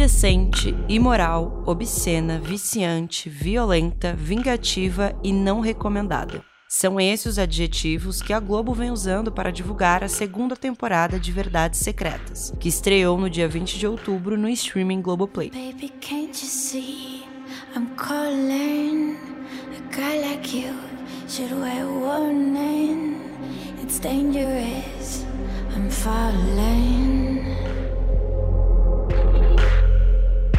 indecente, 0.00 0.74
imoral, 0.88 1.62
obscena, 1.66 2.38
viciante, 2.38 3.28
violenta, 3.28 4.14
vingativa 4.14 5.14
e 5.22 5.30
não 5.30 5.60
recomendada. 5.60 6.42
São 6.66 6.98
esses 6.98 7.26
os 7.26 7.38
adjetivos 7.38 8.22
que 8.22 8.32
a 8.32 8.40
Globo 8.40 8.72
vem 8.72 8.90
usando 8.90 9.30
para 9.30 9.52
divulgar 9.52 10.02
a 10.02 10.08
segunda 10.08 10.56
temporada 10.56 11.20
de 11.20 11.30
Verdades 11.30 11.80
Secretas, 11.80 12.50
que 12.58 12.70
estreou 12.70 13.18
no 13.18 13.28
dia 13.28 13.46
20 13.46 13.78
de 13.78 13.86
outubro 13.86 14.38
no 14.38 14.48
streaming 14.48 15.02
Globoplay. 15.02 15.50
Baby, 15.50 15.92
I'm 17.76 17.94
calling 17.94 19.18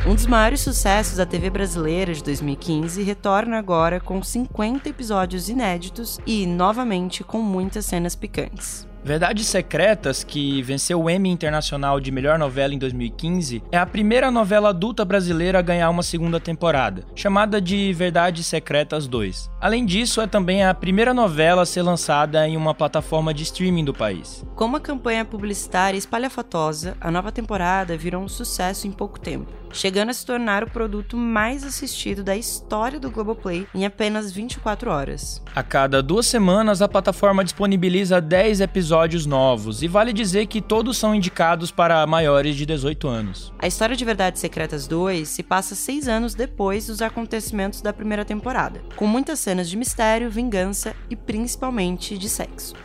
Um 0.04 0.16
dos 0.16 0.26
maiores 0.26 0.62
sucessos 0.62 1.18
da 1.18 1.28
TV 1.28 1.52
brasileira 1.52 2.12
de 2.12 2.24
2015 2.24 3.04
retorna 3.04 3.60
agora 3.60 4.00
com 4.00 4.24
50 4.24 4.90
episódios 4.90 5.48
inéditos 5.48 6.20
e, 6.26 6.48
novamente, 6.48 7.24
com 7.24 7.40
muitas 7.40 7.86
cenas 7.86 8.16
picantes. 8.16 8.90
Verdades 9.04 9.46
Secretas, 9.46 10.24
que 10.24 10.62
venceu 10.64 11.04
o 11.04 11.10
Emmy 11.10 11.30
Internacional 11.30 12.00
de 12.00 12.12
Melhor 12.12 12.40
Novela 12.40 12.74
em 12.74 12.80
2015, 12.80 13.62
é 13.72 13.78
a 13.78 13.86
primeira 13.86 14.32
novela 14.32 14.70
adulta 14.70 15.06
brasileira 15.06 15.60
a 15.60 15.64
ganhar 15.64 15.90
uma 15.92 16.04
segunda 16.04 16.40
temporada, 16.40 17.04
chamada 17.16 17.62
de 17.62 17.94
Verdades 17.94 18.48
Secretas 18.48 19.08
2. 19.08 19.52
Além 19.60 19.86
disso, 19.86 20.20
é 20.20 20.26
também 20.26 20.64
a 20.64 20.74
primeira 20.74 21.14
novela 21.14 21.62
a 21.62 21.66
ser 21.66 21.84
lançada 21.84 22.48
em 22.48 22.58
uma 22.58 22.74
plataforma 22.74 23.36
de 23.36 23.44
streaming 23.44 23.86
do 23.86 23.94
país. 23.94 24.44
Com 24.56 24.66
uma 24.66 24.80
campanha 24.80 25.26
publicitária 25.26 25.98
espalhafatosa, 25.98 26.98
a 27.00 27.12
nova 27.12 27.32
temporada 27.32 27.96
virou 27.96 28.24
um 28.24 28.28
sucesso 28.28 28.88
em 28.88 28.92
pouco 28.92 29.20
tempo 29.20 29.61
chegando 29.74 30.10
a 30.10 30.14
se 30.14 30.26
tornar 30.26 30.64
o 30.64 30.70
produto 30.70 31.16
mais 31.18 31.64
assistido 31.64 32.24
da 32.24 32.36
história 32.36 33.00
do 33.00 33.12
Globoplay 33.12 33.68
em 33.74 33.86
apenas 33.86 34.32
24 34.32 34.92
horas. 34.92 35.42
A 35.56 35.64
cada 35.64 36.02
duas 36.02 36.26
semanas, 36.26 36.82
a 36.82 36.88
plataforma 36.88 37.44
disponibiliza 37.44 38.22
10 38.22 38.62
episódios 38.62 39.26
novos, 39.26 39.84
e 39.84 39.88
vale 39.88 40.14
dizer 40.14 40.48
que 40.48 40.62
todos 40.62 40.98
são 40.98 41.16
indicados 41.16 41.72
para 41.72 42.06
maiores 42.08 42.56
de 42.56 42.66
18 42.66 43.08
anos. 43.08 43.54
A 43.60 43.68
história 43.68 43.96
de 43.96 44.06
Verdades 44.06 44.42
Secretas 44.42 44.88
2 44.88 45.28
se 45.28 45.44
passa 45.44 45.76
seis 45.76 46.08
anos 46.08 46.36
depois 46.36 46.88
dos 46.88 47.02
acontecimentos 47.02 47.82
da 47.82 47.94
primeira 47.94 48.26
temporada, 48.26 48.82
com 48.96 49.06
muitas 49.06 49.40
cenas 49.40 49.70
de 49.70 49.78
mistério, 49.78 50.30
vingança 50.30 50.96
e 51.10 51.16
principalmente 51.16 52.18
de 52.18 52.30
sexo. 52.30 52.76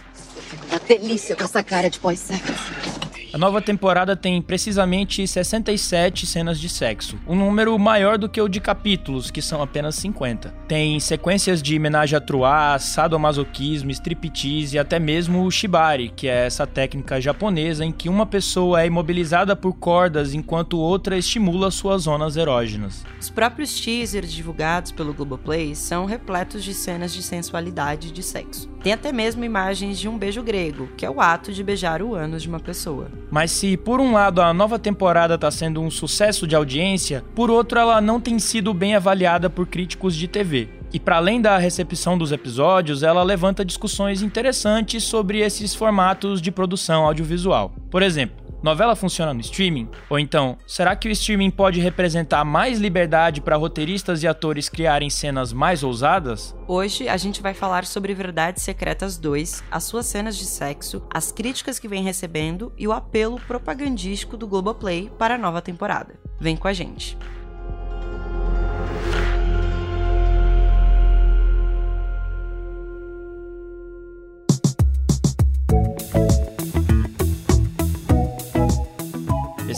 Uma 0.70 0.78
delícia 0.78 1.34
com 1.34 1.44
essa 1.44 1.62
cara 1.62 1.90
de 1.90 1.98
pós-sexo. 1.98 2.95
A 3.36 3.38
nova 3.38 3.60
temporada 3.60 4.16
tem 4.16 4.40
precisamente 4.40 5.26
67 5.28 6.26
cenas 6.26 6.58
de 6.58 6.70
sexo, 6.70 7.18
um 7.28 7.36
número 7.36 7.78
maior 7.78 8.16
do 8.16 8.30
que 8.30 8.40
o 8.40 8.48
de 8.48 8.60
capítulos, 8.60 9.30
que 9.30 9.42
são 9.42 9.60
apenas 9.60 9.94
50. 9.96 10.54
Tem 10.66 10.98
sequências 10.98 11.60
de 11.60 11.76
homenagem 11.76 12.16
a 12.16 12.20
truá, 12.22 12.78
sadomasoquismo, 12.78 13.90
striptease 13.90 14.76
e 14.76 14.78
até 14.78 14.98
mesmo 14.98 15.44
o 15.44 15.50
shibari, 15.50 16.08
que 16.16 16.26
é 16.26 16.46
essa 16.46 16.66
técnica 16.66 17.20
japonesa 17.20 17.84
em 17.84 17.92
que 17.92 18.08
uma 18.08 18.24
pessoa 18.24 18.80
é 18.80 18.86
imobilizada 18.86 19.54
por 19.54 19.74
cordas 19.74 20.32
enquanto 20.32 20.78
outra 20.78 21.18
estimula 21.18 21.70
suas 21.70 22.04
zonas 22.04 22.38
erógenas. 22.38 23.04
Os 23.20 23.28
próprios 23.28 23.78
teasers 23.78 24.32
divulgados 24.32 24.92
pelo 24.92 25.12
Globoplay 25.12 25.74
são 25.74 26.06
repletos 26.06 26.64
de 26.64 26.72
cenas 26.72 27.12
de 27.12 27.22
sensualidade 27.22 28.08
e 28.08 28.12
de 28.12 28.22
sexo. 28.22 28.66
Tem 28.82 28.92
até 28.92 29.12
mesmo 29.12 29.44
imagens 29.44 29.98
de 29.98 30.08
um 30.08 30.16
beijo 30.16 30.42
grego, 30.42 30.88
que 30.96 31.04
é 31.04 31.10
o 31.10 31.20
ato 31.20 31.52
de 31.52 31.62
beijar 31.62 32.00
o 32.00 32.14
ânus 32.14 32.42
de 32.42 32.48
uma 32.48 32.60
pessoa. 32.60 33.10
Mas 33.30 33.50
se 33.50 33.76
por 33.76 34.00
um 34.00 34.12
lado 34.12 34.40
a 34.40 34.54
nova 34.54 34.78
temporada 34.78 35.34
está 35.34 35.50
sendo 35.50 35.80
um 35.80 35.90
sucesso 35.90 36.46
de 36.46 36.54
audiência, 36.54 37.24
por 37.34 37.50
outro 37.50 37.78
ela 37.78 38.00
não 38.00 38.20
tem 38.20 38.38
sido 38.38 38.72
bem 38.72 38.94
avaliada 38.94 39.50
por 39.50 39.66
críticos 39.66 40.14
de 40.14 40.28
TV. 40.28 40.68
E 40.92 41.00
para 41.00 41.16
além 41.16 41.40
da 41.40 41.58
recepção 41.58 42.16
dos 42.16 42.32
episódios, 42.32 43.02
ela 43.02 43.22
levanta 43.22 43.64
discussões 43.64 44.22
interessantes 44.22 45.04
sobre 45.04 45.40
esses 45.40 45.74
formatos 45.74 46.40
de 46.40 46.50
produção 46.50 47.04
audiovisual. 47.04 47.74
Por 47.90 48.02
exemplo, 48.02 48.45
Novela 48.62 48.96
funciona 48.96 49.34
no 49.34 49.40
streaming? 49.40 49.88
Ou 50.08 50.18
então, 50.18 50.56
será 50.66 50.96
que 50.96 51.08
o 51.08 51.12
streaming 51.12 51.50
pode 51.50 51.80
representar 51.80 52.44
mais 52.44 52.78
liberdade 52.78 53.40
para 53.40 53.56
roteiristas 53.56 54.22
e 54.22 54.28
atores 54.28 54.68
criarem 54.68 55.10
cenas 55.10 55.52
mais 55.52 55.82
ousadas? 55.82 56.56
Hoje 56.66 57.08
a 57.08 57.16
gente 57.16 57.42
vai 57.42 57.54
falar 57.54 57.84
sobre 57.84 58.14
Verdades 58.14 58.62
Secretas 58.62 59.18
2, 59.18 59.62
as 59.70 59.84
suas 59.84 60.06
cenas 60.06 60.36
de 60.36 60.46
sexo, 60.46 61.02
as 61.12 61.30
críticas 61.30 61.78
que 61.78 61.88
vem 61.88 62.02
recebendo 62.02 62.72
e 62.76 62.88
o 62.88 62.92
apelo 62.92 63.38
propagandístico 63.40 64.36
do 64.36 64.46
Globoplay 64.46 65.10
para 65.18 65.34
a 65.34 65.38
nova 65.38 65.60
temporada. 65.60 66.14
Vem 66.40 66.56
com 66.56 66.68
a 66.68 66.72
gente. 66.72 67.16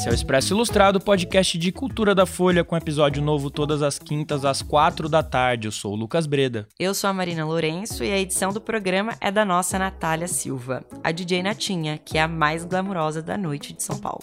Esse 0.08 0.14
é 0.14 0.14
o 0.14 0.14
Expresso 0.14 0.54
Ilustrado, 0.54 0.98
podcast 0.98 1.58
de 1.58 1.70
cultura 1.70 2.14
da 2.14 2.24
Folha, 2.24 2.64
com 2.64 2.74
episódio 2.74 3.22
novo 3.22 3.50
todas 3.50 3.82
as 3.82 3.98
quintas 3.98 4.42
às 4.42 4.62
quatro 4.62 5.06
da 5.06 5.22
tarde. 5.22 5.68
Eu 5.68 5.72
sou 5.72 5.92
o 5.92 5.96
Lucas 5.96 6.26
Breda. 6.26 6.66
Eu 6.78 6.94
sou 6.94 7.10
a 7.10 7.12
Marina 7.12 7.44
Lourenço 7.44 8.02
e 8.02 8.10
a 8.10 8.18
edição 8.18 8.50
do 8.50 8.58
programa 8.58 9.14
é 9.20 9.30
da 9.30 9.44
nossa 9.44 9.78
Natália 9.78 10.26
Silva, 10.26 10.82
a 11.04 11.12
DJ 11.12 11.42
Natinha, 11.42 11.98
que 11.98 12.16
é 12.16 12.22
a 12.22 12.28
mais 12.28 12.64
glamurosa 12.64 13.20
da 13.20 13.36
noite 13.36 13.74
de 13.74 13.82
São 13.82 13.98
Paulo. 13.98 14.22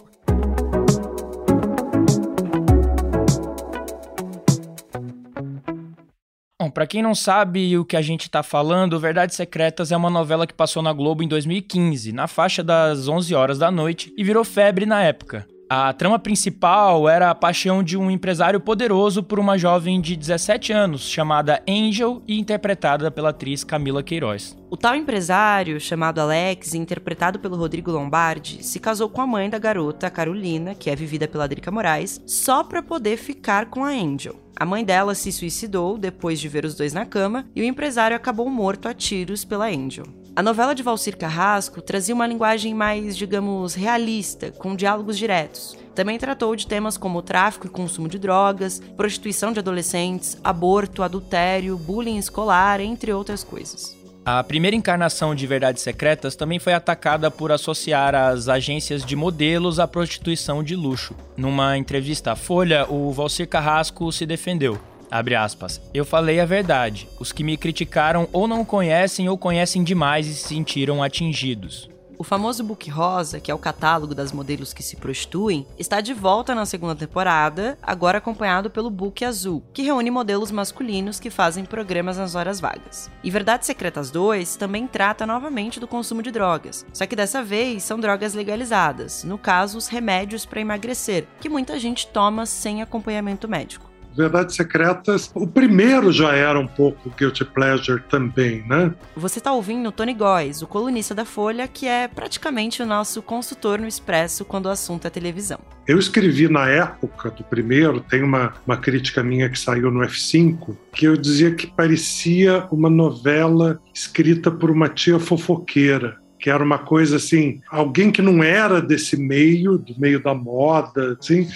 Bom, 6.59 6.71
pra 6.71 6.87
quem 6.87 7.03
não 7.03 7.13
sabe 7.13 7.77
o 7.77 7.85
que 7.85 7.95
a 7.95 8.01
gente 8.01 8.27
tá 8.27 8.41
falando, 8.41 8.99
Verdades 8.99 9.35
Secretas 9.35 9.91
é 9.91 9.95
uma 9.95 10.09
novela 10.09 10.47
que 10.47 10.53
passou 10.53 10.81
na 10.81 10.91
Globo 10.91 11.21
em 11.21 11.27
2015, 11.27 12.11
na 12.11 12.27
faixa 12.27 12.63
das 12.63 13.07
11 13.07 13.35
horas 13.35 13.59
da 13.59 13.69
noite, 13.69 14.11
e 14.17 14.23
virou 14.23 14.43
febre 14.43 14.87
na 14.87 15.03
época. 15.03 15.45
A 15.67 15.91
trama 15.93 16.19
principal 16.19 17.09
era 17.09 17.31
a 17.31 17.35
paixão 17.35 17.81
de 17.81 17.97
um 17.97 18.11
empresário 18.11 18.59
poderoso 18.59 19.23
por 19.23 19.39
uma 19.39 19.57
jovem 19.57 19.99
de 19.99 20.15
17 20.15 20.71
anos, 20.71 21.09
chamada 21.09 21.59
Angel 21.67 22.21
e 22.27 22.39
interpretada 22.39 23.09
pela 23.09 23.29
atriz 23.29 23.63
Camila 23.63 24.03
Queiroz. 24.03 24.55
O 24.69 24.77
tal 24.77 24.95
empresário, 24.95 25.79
chamado 25.79 26.19
Alex, 26.19 26.75
interpretado 26.75 27.39
pelo 27.39 27.57
Rodrigo 27.57 27.89
Lombardi, 27.89 28.63
se 28.63 28.79
casou 28.79 29.09
com 29.09 29.21
a 29.21 29.27
mãe 29.27 29.49
da 29.49 29.57
garota, 29.57 30.07
Carolina, 30.11 30.75
que 30.75 30.87
é 30.87 30.95
vivida 30.95 31.27
pela 31.27 31.47
Drica 31.47 31.71
Moraes, 31.71 32.21
só 32.27 32.63
para 32.63 32.83
poder 32.83 33.17
ficar 33.17 33.65
com 33.65 33.83
a 33.83 33.89
Angel. 33.89 34.35
A 34.55 34.65
mãe 34.65 34.85
dela 34.85 35.15
se 35.15 35.31
suicidou 35.31 35.97
depois 35.97 36.39
de 36.39 36.47
ver 36.47 36.63
os 36.63 36.75
dois 36.75 36.93
na 36.93 37.07
cama 37.07 37.47
e 37.55 37.61
o 37.61 37.65
empresário 37.65 38.15
acabou 38.15 38.47
morto 38.51 38.87
a 38.87 38.93
tiros 38.93 39.43
pela 39.43 39.65
Angel. 39.65 40.05
A 40.35 40.43
novela 40.43 40.75
de 40.75 40.83
Valcir 40.83 41.15
Carrasco 41.15 41.81
trazia 41.81 42.13
uma 42.13 42.27
linguagem 42.27 42.73
mais, 42.73 43.15
digamos, 43.15 43.73
realista, 43.73 44.51
com 44.51 44.75
diálogos 44.75 45.17
diretos. 45.17 45.77
Também 45.95 46.19
tratou 46.19 46.53
de 46.57 46.67
temas 46.67 46.97
como 46.97 47.21
tráfico 47.21 47.67
e 47.67 47.69
consumo 47.69 48.09
de 48.09 48.19
drogas, 48.19 48.81
prostituição 48.97 49.53
de 49.53 49.59
adolescentes, 49.59 50.37
aborto, 50.43 51.03
adultério, 51.03 51.77
bullying 51.77 52.17
escolar, 52.17 52.81
entre 52.81 53.13
outras 53.13 53.45
coisas. 53.45 53.95
A 54.25 54.43
primeira 54.43 54.75
encarnação 54.75 55.33
de 55.33 55.47
Verdades 55.47 55.81
Secretas 55.81 56.35
também 56.35 56.59
foi 56.59 56.73
atacada 56.73 57.31
por 57.31 57.49
associar 57.53 58.13
as 58.13 58.49
agências 58.49 59.05
de 59.05 59.15
modelos 59.15 59.79
à 59.79 59.87
prostituição 59.87 60.61
de 60.61 60.75
luxo. 60.75 61.15
Numa 61.37 61.77
entrevista 61.77 62.33
à 62.33 62.35
Folha, 62.35 62.85
o 62.91 63.09
Valcir 63.13 63.47
Carrasco 63.47 64.11
se 64.11 64.25
defendeu. 64.25 64.77
Abre 65.09 65.35
aspas. 65.35 65.81
Eu 65.93 66.05
falei 66.05 66.39
a 66.39 66.45
verdade. 66.45 67.07
Os 67.19 67.31
que 67.31 67.43
me 67.43 67.57
criticaram 67.57 68.27
ou 68.33 68.47
não 68.47 68.65
conhecem 68.65 69.29
ou 69.29 69.37
conhecem 69.37 69.83
demais 69.83 70.27
e 70.27 70.33
se 70.33 70.47
sentiram 70.47 71.01
atingidos. 71.01 71.89
O 72.17 72.23
famoso 72.23 72.63
Book 72.63 72.89
Rosa, 72.89 73.41
que 73.41 73.51
é 73.51 73.53
o 73.53 73.59
catálogo 73.59 74.15
das 74.15 74.31
modelos 74.31 74.73
que 74.73 74.81
se 74.81 74.95
prostituem, 74.95 75.67
está 75.77 75.99
de 75.99 76.13
volta 76.13 76.55
na 76.55 76.65
segunda 76.65 76.95
temporada, 76.95 77.77
agora 77.83 78.19
acompanhado 78.19 78.69
pelo 78.69 78.89
Book 78.89 79.25
Azul, 79.25 79.61
que 79.73 79.81
reúne 79.81 80.09
modelos 80.09 80.49
masculinos 80.49 81.19
que 81.19 81.29
fazem 81.29 81.65
programas 81.65 82.17
nas 82.17 82.33
horas 82.33 82.59
vagas. 82.59 83.11
E 83.21 83.29
Verdades 83.29 83.67
Secretas 83.67 84.11
2 84.11 84.55
também 84.55 84.87
trata 84.87 85.25
novamente 85.25 85.79
do 85.79 85.87
consumo 85.87 86.21
de 86.21 86.31
drogas, 86.31 86.85
só 86.93 87.05
que 87.05 87.17
dessa 87.17 87.43
vez 87.43 87.83
são 87.83 87.99
drogas 87.99 88.33
legalizadas, 88.33 89.25
no 89.25 89.37
caso 89.37 89.77
os 89.77 89.87
remédios 89.87 90.45
para 90.45 90.61
emagrecer, 90.61 91.27
que 91.41 91.49
muita 91.49 91.77
gente 91.77 92.07
toma 92.07 92.45
sem 92.45 92.81
acompanhamento 92.81 93.49
médico. 93.49 93.94
Verdades 94.15 94.55
Secretas, 94.55 95.29
o 95.33 95.45
primeiro 95.45 96.11
já 96.11 96.33
era 96.33 96.59
um 96.59 96.67
pouco 96.67 97.09
Guilty 97.09 97.45
Pleasure 97.45 98.01
também, 98.09 98.63
né? 98.67 98.93
Você 99.15 99.39
está 99.39 99.51
ouvindo 99.51 99.91
Tony 99.91 100.13
Góes, 100.13 100.61
o 100.61 100.67
colunista 100.67 101.13
da 101.13 101.25
Folha, 101.25 101.67
que 101.67 101.85
é 101.85 102.07
praticamente 102.07 102.81
o 102.81 102.85
nosso 102.85 103.21
consultor 103.21 103.79
no 103.79 103.87
Expresso 103.87 104.45
quando 104.45 104.67
o 104.67 104.69
assunto 104.69 105.05
é 105.05 105.09
televisão. 105.09 105.59
Eu 105.87 105.99
escrevi 105.99 106.47
na 106.47 106.67
época 106.67 107.29
do 107.29 107.43
primeiro, 107.43 107.99
tem 107.99 108.23
uma, 108.23 108.53
uma 108.65 108.77
crítica 108.77 109.21
minha 109.21 109.49
que 109.49 109.59
saiu 109.59 109.91
no 109.91 109.99
F5, 109.99 110.75
que 110.93 111.05
eu 111.05 111.17
dizia 111.17 111.53
que 111.53 111.67
parecia 111.67 112.65
uma 112.71 112.89
novela 112.89 113.79
escrita 113.93 114.49
por 114.49 114.71
uma 114.71 114.89
tia 114.89 115.19
fofoqueira 115.19 116.23
que 116.37 116.49
era 116.51 116.63
uma 116.63 116.77
coisa 116.77 117.15
assim, 117.15 117.59
alguém 117.71 118.11
que 118.11 118.21
não 118.21 118.43
era 118.43 118.79
desse 118.79 119.17
meio, 119.17 119.79
do 119.79 119.99
meio 119.99 120.21
da 120.21 120.35
moda, 120.35 121.17
assim, 121.19 121.47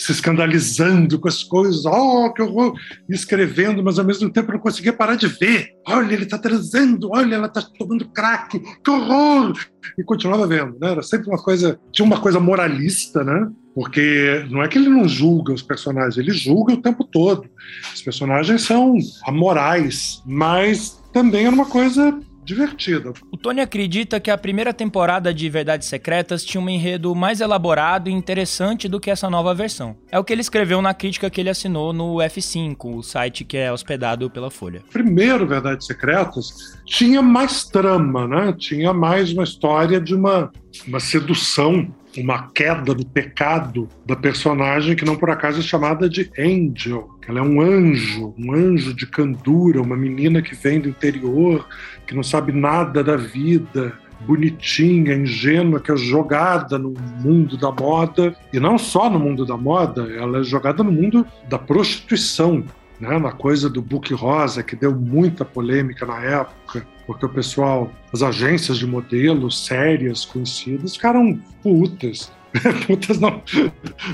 se 0.00 0.12
escandalizando 0.12 1.18
com 1.18 1.28
as 1.28 1.42
coisas, 1.42 1.84
oh, 1.84 2.32
que 2.32 2.42
horror, 2.42 2.74
escrevendo, 3.08 3.82
mas 3.82 3.98
ao 3.98 4.04
mesmo 4.04 4.30
tempo 4.30 4.52
não 4.52 4.58
conseguia 4.58 4.92
parar 4.92 5.14
de 5.14 5.26
ver. 5.26 5.68
Olha, 5.86 6.14
ele 6.14 6.24
está 6.24 6.38
transando, 6.38 7.10
olha, 7.12 7.34
ela 7.34 7.46
está 7.46 7.62
tomando 7.78 8.08
crack, 8.08 8.58
que 8.58 8.90
horror! 8.90 9.52
E 9.98 10.04
continuava 10.04 10.46
vendo, 10.46 10.78
né? 10.80 10.92
Era 10.92 11.02
sempre 11.02 11.28
uma 11.28 11.42
coisa, 11.42 11.78
tinha 11.92 12.06
uma 12.06 12.20
coisa 12.20 12.40
moralista, 12.40 13.22
né? 13.22 13.50
Porque 13.74 14.44
não 14.50 14.62
é 14.62 14.68
que 14.68 14.78
ele 14.78 14.88
não 14.88 15.06
julga 15.08 15.52
os 15.52 15.62
personagens, 15.62 16.16
ele 16.16 16.32
julga 16.32 16.74
o 16.74 16.82
tempo 16.82 17.04
todo. 17.04 17.48
Os 17.94 18.02
personagens 18.02 18.62
são 18.62 18.96
amorais, 19.26 20.22
mas 20.26 21.00
também 21.12 21.46
era 21.46 21.54
uma 21.54 21.66
coisa 21.66 22.18
divertida. 22.44 23.12
O 23.30 23.36
Tony 23.36 23.60
acredita 23.60 24.20
que 24.20 24.30
a 24.30 24.38
primeira 24.38 24.72
temporada 24.72 25.32
de 25.32 25.48
Verdades 25.48 25.88
Secretas 25.88 26.44
tinha 26.44 26.60
um 26.60 26.68
enredo 26.68 27.14
mais 27.14 27.40
elaborado 27.40 28.08
e 28.08 28.12
interessante 28.12 28.88
do 28.88 29.00
que 29.00 29.10
essa 29.10 29.30
nova 29.30 29.54
versão. 29.54 29.96
É 30.10 30.18
o 30.18 30.24
que 30.24 30.32
ele 30.32 30.40
escreveu 30.40 30.80
na 30.82 30.94
crítica 30.94 31.30
que 31.30 31.40
ele 31.40 31.50
assinou 31.50 31.92
no 31.92 32.16
F5, 32.16 32.96
o 32.96 33.02
site 33.02 33.44
que 33.44 33.56
é 33.56 33.72
hospedado 33.72 34.30
pela 34.30 34.50
Folha. 34.50 34.82
Primeiro 34.90 35.46
Verdades 35.46 35.86
Secretas 35.86 36.78
tinha 36.84 37.22
mais 37.22 37.64
trama, 37.64 38.26
né? 38.26 38.54
Tinha 38.56 38.92
mais 38.92 39.32
uma 39.32 39.44
história 39.44 40.00
de 40.00 40.14
uma, 40.14 40.50
uma 40.86 41.00
sedução 41.00 41.88
uma 42.16 42.48
queda 42.48 42.94
do 42.94 43.06
pecado 43.06 43.88
da 44.04 44.16
personagem 44.16 44.96
que 44.96 45.04
não 45.04 45.16
por 45.16 45.30
acaso 45.30 45.60
é 45.60 45.62
chamada 45.62 46.08
de 46.08 46.30
Angel. 46.38 47.08
Ela 47.28 47.40
é 47.40 47.42
um 47.42 47.60
anjo, 47.60 48.34
um 48.36 48.52
anjo 48.52 48.92
de 48.94 49.06
candura, 49.06 49.80
uma 49.80 49.96
menina 49.96 50.42
que 50.42 50.54
vem 50.54 50.80
do 50.80 50.88
interior, 50.88 51.66
que 52.06 52.14
não 52.14 52.22
sabe 52.22 52.52
nada 52.52 53.04
da 53.04 53.16
vida, 53.16 53.92
bonitinha, 54.26 55.14
ingênua, 55.14 55.80
que 55.80 55.90
é 55.92 55.96
jogada 55.96 56.78
no 56.78 56.92
mundo 57.22 57.56
da 57.56 57.70
moda. 57.70 58.34
E 58.52 58.58
não 58.58 58.76
só 58.78 59.08
no 59.08 59.18
mundo 59.18 59.46
da 59.46 59.56
moda, 59.56 60.02
ela 60.12 60.40
é 60.40 60.42
jogada 60.42 60.82
no 60.82 60.92
mundo 60.92 61.26
da 61.48 61.58
prostituição, 61.58 62.64
né? 63.00 63.18
na 63.18 63.32
coisa 63.32 63.68
do 63.68 63.80
book 63.80 64.12
rosa, 64.14 64.62
que 64.62 64.76
deu 64.76 64.94
muita 64.94 65.44
polêmica 65.44 66.04
na 66.04 66.20
época 66.20 66.86
porque 67.10 67.26
o 67.26 67.28
pessoal, 67.28 67.92
as 68.12 68.22
agências 68.22 68.78
de 68.78 68.86
modelos 68.86 69.66
sérias, 69.66 70.24
conhecidas, 70.24 70.94
ficaram 70.94 71.40
putas. 71.60 72.30
putas 72.86 73.18
no, 73.18 73.42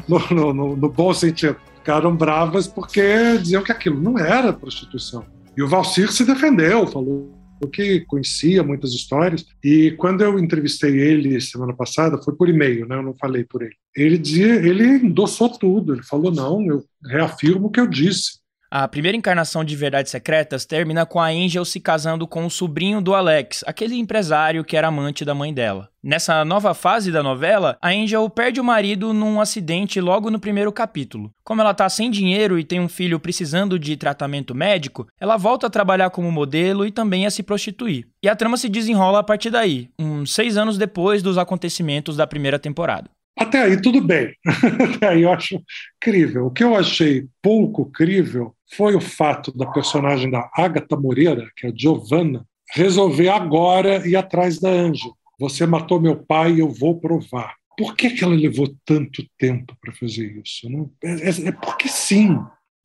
no, 0.08 0.54
no, 0.54 0.76
no 0.76 0.88
bom 0.88 1.12
sentido. 1.12 1.56
Ficaram 1.74 2.16
bravas 2.16 2.66
porque 2.66 3.36
diziam 3.36 3.62
que 3.62 3.70
aquilo 3.70 4.00
não 4.00 4.18
era 4.18 4.50
prostituição. 4.50 5.26
E 5.54 5.62
o 5.62 5.68
Valcir 5.68 6.10
se 6.10 6.24
defendeu, 6.24 6.86
falou 6.86 7.30
que 7.70 8.00
conhecia 8.06 8.62
muitas 8.62 8.92
histórias. 8.92 9.44
E 9.62 9.90
quando 9.98 10.22
eu 10.22 10.38
entrevistei 10.38 10.98
ele 10.98 11.38
semana 11.38 11.74
passada, 11.74 12.16
foi 12.22 12.34
por 12.34 12.48
e-mail, 12.48 12.86
né? 12.86 12.96
Eu 12.96 13.02
não 13.02 13.14
falei 13.14 13.44
por 13.44 13.62
ele. 13.62 13.74
Ele 13.94 14.16
dizia, 14.16 14.54
ele 14.54 14.84
endossou 14.86 15.50
tudo. 15.50 15.92
Ele 15.92 16.02
falou: 16.02 16.32
não, 16.32 16.64
eu 16.66 16.82
reafirmo 17.04 17.66
o 17.66 17.70
que 17.70 17.80
eu 17.80 17.86
disse. 17.86 18.38
A 18.70 18.88
primeira 18.88 19.16
encarnação 19.16 19.64
de 19.64 19.76
Verdades 19.76 20.10
Secretas 20.10 20.64
termina 20.64 21.06
com 21.06 21.20
a 21.20 21.28
Angel 21.28 21.64
se 21.64 21.78
casando 21.78 22.26
com 22.26 22.44
o 22.44 22.50
sobrinho 22.50 23.00
do 23.00 23.14
Alex, 23.14 23.62
aquele 23.66 23.96
empresário 23.96 24.64
que 24.64 24.76
era 24.76 24.88
amante 24.88 25.24
da 25.24 25.34
mãe 25.34 25.54
dela. 25.54 25.88
Nessa 26.02 26.44
nova 26.44 26.74
fase 26.74 27.10
da 27.10 27.22
novela, 27.22 27.76
a 27.80 27.90
Angel 27.90 28.28
perde 28.30 28.60
o 28.60 28.64
marido 28.64 29.12
num 29.12 29.40
acidente 29.40 30.00
logo 30.00 30.30
no 30.30 30.38
primeiro 30.38 30.72
capítulo. 30.72 31.32
Como 31.44 31.60
ela 31.60 31.74
tá 31.74 31.88
sem 31.88 32.10
dinheiro 32.10 32.58
e 32.58 32.64
tem 32.64 32.80
um 32.80 32.88
filho 32.88 33.18
precisando 33.18 33.78
de 33.78 33.96
tratamento 33.96 34.54
médico, 34.54 35.06
ela 35.20 35.36
volta 35.36 35.66
a 35.66 35.70
trabalhar 35.70 36.10
como 36.10 36.30
modelo 36.30 36.86
e 36.86 36.92
também 36.92 37.26
a 37.26 37.30
se 37.30 37.42
prostituir. 37.42 38.06
E 38.22 38.28
a 38.28 38.36
trama 38.36 38.56
se 38.56 38.68
desenrola 38.68 39.20
a 39.20 39.24
partir 39.24 39.50
daí, 39.50 39.90
uns 39.98 40.32
seis 40.32 40.56
anos 40.56 40.78
depois 40.78 41.22
dos 41.22 41.38
acontecimentos 41.38 42.16
da 42.16 42.26
primeira 42.26 42.58
temporada. 42.58 43.10
Até 43.36 43.62
aí 43.62 43.80
tudo 43.80 44.00
bem. 44.00 44.34
Até 44.96 45.08
aí 45.08 45.22
eu 45.22 45.32
acho 45.32 45.62
crível. 46.00 46.46
O 46.46 46.50
que 46.50 46.64
eu 46.64 46.74
achei 46.74 47.26
pouco 47.42 47.86
crível 47.86 48.54
foi 48.74 48.94
o 48.94 49.00
fato 49.00 49.56
da 49.56 49.66
personagem 49.66 50.30
da 50.30 50.48
Agatha 50.54 50.96
Moreira, 50.96 51.48
que 51.56 51.66
é 51.66 51.70
a 51.70 51.72
Giovanna, 51.76 52.46
resolver 52.72 53.28
agora 53.28 54.06
ir 54.08 54.16
atrás 54.16 54.58
da 54.58 54.70
Anja. 54.70 55.10
Você 55.38 55.66
matou 55.66 56.00
meu 56.00 56.16
pai, 56.16 56.60
eu 56.60 56.68
vou 56.68 56.98
provar. 56.98 57.54
Por 57.76 57.94
que, 57.94 58.10
que 58.10 58.24
ela 58.24 58.34
levou 58.34 58.74
tanto 58.86 59.22
tempo 59.38 59.76
para 59.80 59.92
fazer 59.92 60.40
isso? 60.42 60.68
Não? 60.70 60.90
É, 61.04 61.28
é, 61.28 61.48
é 61.48 61.52
porque 61.52 61.88
sim. 61.88 62.38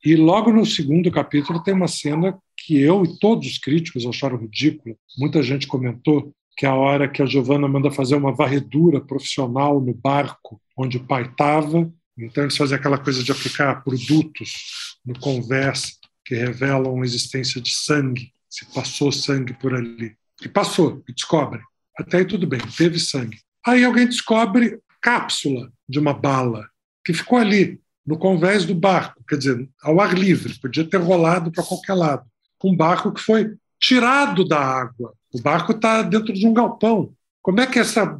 E 0.04 0.16
logo 0.16 0.52
no 0.52 0.66
segundo 0.66 1.10
capítulo 1.10 1.64
tem 1.64 1.74
uma 1.74 1.88
cena 1.88 2.38
que 2.58 2.78
eu 2.78 3.04
e 3.04 3.20
todos 3.20 3.48
os 3.48 3.58
críticos 3.58 4.06
acharam 4.06 4.38
ridícula. 4.38 4.96
Muita 5.18 5.42
gente 5.42 5.66
comentou 5.66 6.34
que 6.62 6.66
é 6.68 6.70
a 6.70 6.76
hora 6.76 7.10
que 7.10 7.24
a 7.24 7.26
Giovana 7.26 7.68
manda 7.68 7.90
fazer 7.90 8.14
uma 8.14 8.32
varredura 8.32 9.02
profissional 9.02 9.82
no 9.82 9.96
barco 9.96 10.62
onde 10.78 10.98
o 10.98 11.04
pai 11.08 11.24
estava. 11.24 11.92
Então 12.16 12.44
eles 12.44 12.56
fazem 12.56 12.78
aquela 12.78 13.00
coisa 13.00 13.24
de 13.24 13.32
aplicar 13.32 13.84
produtos 13.84 15.00
no 15.04 15.18
conversa 15.20 15.94
que 16.24 16.36
revelam 16.36 17.02
a 17.02 17.04
existência 17.04 17.60
de 17.60 17.74
sangue, 17.74 18.32
se 18.48 18.72
passou 18.76 19.12
sangue 19.12 19.56
por 19.56 19.74
ali. 19.74 20.16
E 20.40 20.48
passou, 20.48 21.04
e 21.10 21.14
descobre. 21.14 21.60
Até 21.98 22.20
aí 22.20 22.26
tudo 22.26 22.46
bem, 22.46 22.60
teve 22.78 23.00
sangue. 23.00 23.40
Aí 23.66 23.84
alguém 23.84 24.06
descobre 24.06 24.78
cápsula 25.02 25.68
de 25.90 25.98
uma 25.98 26.14
bala 26.14 26.70
que 27.04 27.12
ficou 27.12 27.40
ali, 27.40 27.82
no 28.06 28.20
convés 28.20 28.66
do 28.66 28.76
barco, 28.76 29.24
quer 29.28 29.40
dizer, 29.40 29.68
ao 29.82 30.00
ar 30.00 30.14
livre, 30.14 30.60
podia 30.60 30.88
ter 30.88 30.98
rolado 30.98 31.52
para 31.52 31.64
qualquer 31.64 31.96
lado. 31.96 32.24
Um 32.64 32.76
barco 32.76 33.12
que 33.12 33.20
foi 33.20 33.52
tirado 33.82 34.46
da 34.46 34.60
água, 34.60 35.14
o 35.34 35.42
barco 35.42 35.72
está 35.72 36.04
dentro 36.04 36.32
de 36.32 36.46
um 36.48 36.54
galpão. 36.54 37.12
Como 37.42 37.60
é 37.60 37.66
que 37.66 37.80
essa, 37.80 38.20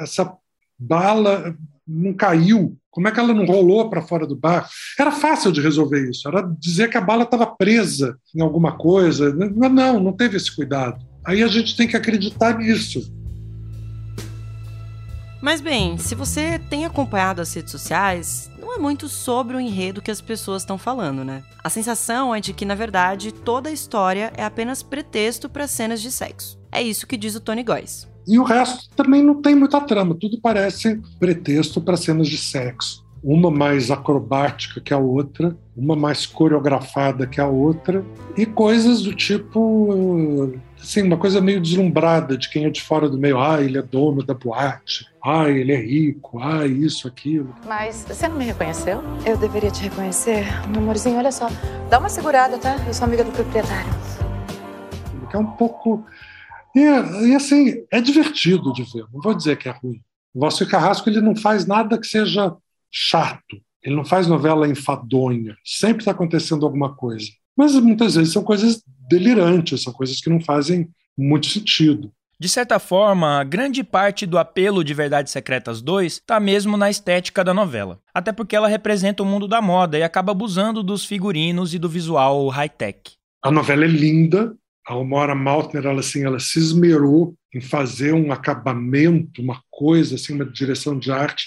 essa 0.00 0.32
bala 0.78 1.56
não 1.86 2.14
caiu? 2.14 2.78
Como 2.90 3.08
é 3.08 3.10
que 3.10 3.18
ela 3.18 3.34
não 3.34 3.46
rolou 3.46 3.90
para 3.90 4.02
fora 4.02 4.26
do 4.26 4.36
barco? 4.36 4.68
Era 4.98 5.10
fácil 5.10 5.50
de 5.50 5.60
resolver 5.60 6.08
isso. 6.08 6.28
Era 6.28 6.42
dizer 6.42 6.88
que 6.88 6.96
a 6.96 7.00
bala 7.00 7.24
estava 7.24 7.46
presa 7.46 8.16
em 8.34 8.40
alguma 8.40 8.76
coisa. 8.76 9.34
Não, 9.34 9.68
não, 9.68 10.00
não 10.00 10.12
teve 10.12 10.36
esse 10.36 10.54
cuidado. 10.54 11.04
Aí 11.24 11.42
a 11.42 11.48
gente 11.48 11.76
tem 11.76 11.88
que 11.88 11.96
acreditar 11.96 12.58
nisso. 12.58 13.00
Mas 15.42 15.60
bem, 15.60 15.98
se 15.98 16.14
você 16.14 16.60
tem 16.70 16.86
acompanhado 16.86 17.42
as 17.42 17.52
redes 17.52 17.72
sociais, 17.72 18.48
não 18.60 18.72
é 18.72 18.78
muito 18.78 19.08
sobre 19.08 19.56
o 19.56 19.60
enredo 19.60 20.00
que 20.00 20.10
as 20.10 20.20
pessoas 20.20 20.62
estão 20.62 20.78
falando, 20.78 21.24
né? 21.24 21.42
A 21.64 21.68
sensação 21.68 22.32
é 22.32 22.38
de 22.38 22.52
que, 22.52 22.64
na 22.64 22.76
verdade, 22.76 23.34
toda 23.34 23.68
a 23.68 23.72
história 23.72 24.32
é 24.36 24.44
apenas 24.44 24.84
pretexto 24.84 25.48
para 25.48 25.66
cenas 25.66 26.00
de 26.00 26.12
sexo. 26.12 26.60
É 26.70 26.80
isso 26.80 27.08
que 27.08 27.16
diz 27.16 27.34
o 27.34 27.40
Tony 27.40 27.64
Góes. 27.64 28.08
E 28.24 28.38
o 28.38 28.44
resto 28.44 28.88
também 28.94 29.20
não 29.20 29.42
tem 29.42 29.56
muita 29.56 29.80
trama, 29.80 30.14
tudo 30.14 30.40
parece 30.40 31.02
pretexto 31.18 31.80
para 31.80 31.96
cenas 31.96 32.28
de 32.28 32.38
sexo 32.38 33.02
uma 33.22 33.50
mais 33.50 33.90
acrobática 33.90 34.80
que 34.80 34.92
a 34.92 34.98
outra, 34.98 35.56
uma 35.76 35.94
mais 35.94 36.26
coreografada 36.26 37.26
que 37.26 37.40
a 37.40 37.46
outra, 37.46 38.04
e 38.36 38.44
coisas 38.44 39.02
do 39.02 39.14
tipo, 39.14 40.52
assim, 40.82 41.02
uma 41.02 41.16
coisa 41.16 41.40
meio 41.40 41.60
deslumbrada 41.60 42.36
de 42.36 42.48
quem 42.48 42.64
é 42.64 42.70
de 42.70 42.82
fora 42.82 43.08
do 43.08 43.16
meio. 43.16 43.38
Ah, 43.38 43.62
ele 43.62 43.78
é 43.78 43.82
dono 43.82 44.22
da 44.22 44.34
boate. 44.34 45.06
Ah, 45.24 45.48
ele 45.48 45.72
é 45.72 45.80
rico. 45.80 46.38
Ah, 46.40 46.66
isso, 46.66 47.06
aquilo. 47.06 47.54
Mas 47.66 48.04
você 48.06 48.28
não 48.28 48.36
me 48.36 48.44
reconheceu? 48.44 49.02
Eu 49.24 49.36
deveria 49.36 49.70
te 49.70 49.84
reconhecer. 49.84 50.44
Meu 50.68 50.82
amorzinho, 50.82 51.18
olha 51.18 51.32
só. 51.32 51.48
Dá 51.88 51.98
uma 51.98 52.08
segurada, 52.08 52.58
tá? 52.58 52.76
Eu 52.86 52.92
sou 52.92 53.06
amiga 53.06 53.24
do 53.24 53.30
proprietário. 53.30 53.90
É 55.32 55.38
um 55.38 55.46
pouco. 55.46 56.04
E, 56.74 56.80
e 56.80 57.34
assim, 57.34 57.84
é 57.90 58.00
divertido 58.00 58.72
de 58.72 58.82
ver. 58.82 59.04
Não 59.12 59.20
vou 59.20 59.34
dizer 59.34 59.56
que 59.56 59.68
é 59.68 59.72
ruim. 59.72 60.00
O 60.34 60.40
Vasco 60.40 60.66
Carrasco 60.66 61.08
ele 61.08 61.20
não 61.20 61.36
faz 61.36 61.66
nada 61.66 61.98
que 61.98 62.06
seja 62.06 62.54
chato. 62.90 63.60
Ele 63.82 63.96
não 63.96 64.04
faz 64.04 64.26
novela 64.26 64.68
enfadonha. 64.68 65.56
Sempre 65.64 66.02
está 66.02 66.10
acontecendo 66.10 66.66
alguma 66.66 66.94
coisa. 66.94 67.26
Mas 67.56 67.74
muitas 67.74 68.14
vezes 68.14 68.32
são 68.32 68.42
coisas 68.42 68.82
delirantes, 69.12 69.82
são 69.82 69.92
coisas 69.92 70.20
que 70.20 70.30
não 70.30 70.40
fazem 70.40 70.88
muito 71.16 71.46
sentido. 71.46 72.10
De 72.40 72.48
certa 72.48 72.78
forma, 72.78 73.44
grande 73.44 73.84
parte 73.84 74.26
do 74.26 74.36
apelo 74.36 74.82
de 74.82 74.92
Verdades 74.94 75.32
Secretas 75.32 75.80
2 75.80 76.14
está 76.14 76.40
mesmo 76.40 76.76
na 76.76 76.90
estética 76.90 77.44
da 77.44 77.54
novela. 77.54 78.00
Até 78.12 78.32
porque 78.32 78.56
ela 78.56 78.66
representa 78.66 79.22
o 79.22 79.26
mundo 79.26 79.46
da 79.46 79.62
moda 79.62 79.96
e 79.96 80.02
acaba 80.02 80.32
abusando 80.32 80.82
dos 80.82 81.04
figurinos 81.04 81.72
e 81.72 81.78
do 81.78 81.88
visual 81.88 82.48
high-tech. 82.48 83.12
A 83.44 83.50
novela 83.50 83.84
é 83.84 83.88
linda. 83.88 84.56
A 84.84 84.96
Omora 84.96 85.34
Maltner, 85.36 85.86
ela, 85.86 86.00
assim, 86.00 86.24
ela 86.24 86.40
se 86.40 86.58
esmerou 86.58 87.36
em 87.54 87.60
fazer 87.60 88.12
um 88.12 88.32
acabamento, 88.32 89.40
uma 89.40 89.62
coisa, 89.70 90.16
assim, 90.16 90.34
uma 90.34 90.44
direção 90.44 90.98
de 90.98 91.12
arte 91.12 91.46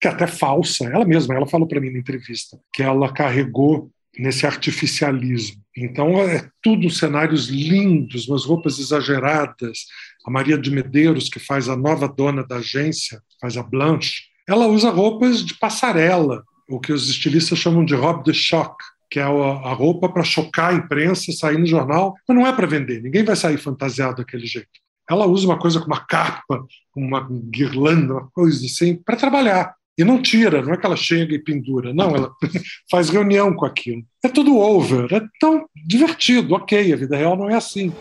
que 0.00 0.08
é 0.08 0.10
até 0.10 0.26
falsa, 0.26 0.86
ela 0.86 1.04
mesma, 1.04 1.34
ela 1.34 1.46
falou 1.46 1.68
para 1.68 1.78
mim 1.78 1.90
na 1.90 1.98
entrevista, 1.98 2.58
que 2.72 2.82
ela 2.82 3.12
carregou 3.12 3.90
nesse 4.18 4.46
artificialismo. 4.46 5.62
Então 5.76 6.18
é 6.20 6.48
tudo 6.62 6.90
cenários 6.90 7.48
lindos, 7.48 8.28
umas 8.28 8.44
roupas 8.44 8.78
exageradas. 8.78 9.86
A 10.26 10.30
Maria 10.30 10.58
de 10.58 10.70
Medeiros, 10.70 11.28
que 11.28 11.38
faz 11.38 11.68
a 11.68 11.76
nova 11.76 12.08
dona 12.08 12.44
da 12.46 12.56
agência, 12.56 13.22
faz 13.40 13.56
a 13.56 13.62
Blanche, 13.62 14.24
ela 14.46 14.66
usa 14.66 14.90
roupas 14.90 15.44
de 15.44 15.54
passarela, 15.54 16.42
o 16.68 16.80
que 16.80 16.92
os 16.92 17.08
estilistas 17.08 17.58
chamam 17.58 17.84
de 17.84 17.94
robe 17.94 18.24
de 18.24 18.34
choque, 18.34 18.84
que 19.10 19.18
é 19.18 19.22
a 19.22 19.72
roupa 19.72 20.08
para 20.08 20.22
chocar 20.22 20.72
a 20.72 20.74
imprensa, 20.74 21.32
sair 21.32 21.58
no 21.58 21.66
jornal, 21.66 22.14
mas 22.28 22.36
não 22.36 22.46
é 22.46 22.52
para 22.52 22.66
vender, 22.66 23.02
ninguém 23.02 23.24
vai 23.24 23.36
sair 23.36 23.58
fantasiado 23.58 24.16
daquele 24.16 24.46
jeito. 24.46 24.68
Ela 25.08 25.26
usa 25.26 25.46
uma 25.46 25.58
coisa 25.58 25.80
com 25.80 25.86
uma 25.86 26.04
capa, 26.04 26.64
uma 26.94 27.26
guirlanda, 27.50 28.14
uma 28.14 28.30
coisa 28.30 28.64
assim, 28.64 28.94
para 28.94 29.16
trabalhar. 29.16 29.74
E 30.00 30.04
não 30.04 30.22
tira, 30.22 30.62
não 30.62 30.72
é 30.72 30.78
que 30.78 30.86
ela 30.86 30.96
chega 30.96 31.34
e 31.34 31.38
pendura, 31.38 31.92
não, 31.92 32.16
ela 32.16 32.30
faz 32.90 33.10
reunião 33.10 33.54
com 33.54 33.66
aquilo. 33.66 34.02
É 34.24 34.30
tudo 34.30 34.56
over, 34.56 35.12
é 35.12 35.20
tão 35.38 35.66
divertido, 35.86 36.54
ok, 36.54 36.90
a 36.90 36.96
vida 36.96 37.18
real 37.18 37.36
não 37.36 37.50
é 37.50 37.54
assim. 37.54 37.92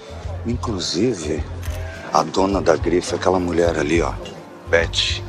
Inclusive, 0.47 1.43
a 2.13 2.23
dona 2.23 2.61
da 2.61 2.77
grife 2.77 3.11
é 3.11 3.17
aquela 3.17 3.37
mulher 3.37 3.77
ali, 3.77 4.01
ó, 4.01 4.13
Beth. 4.69 5.21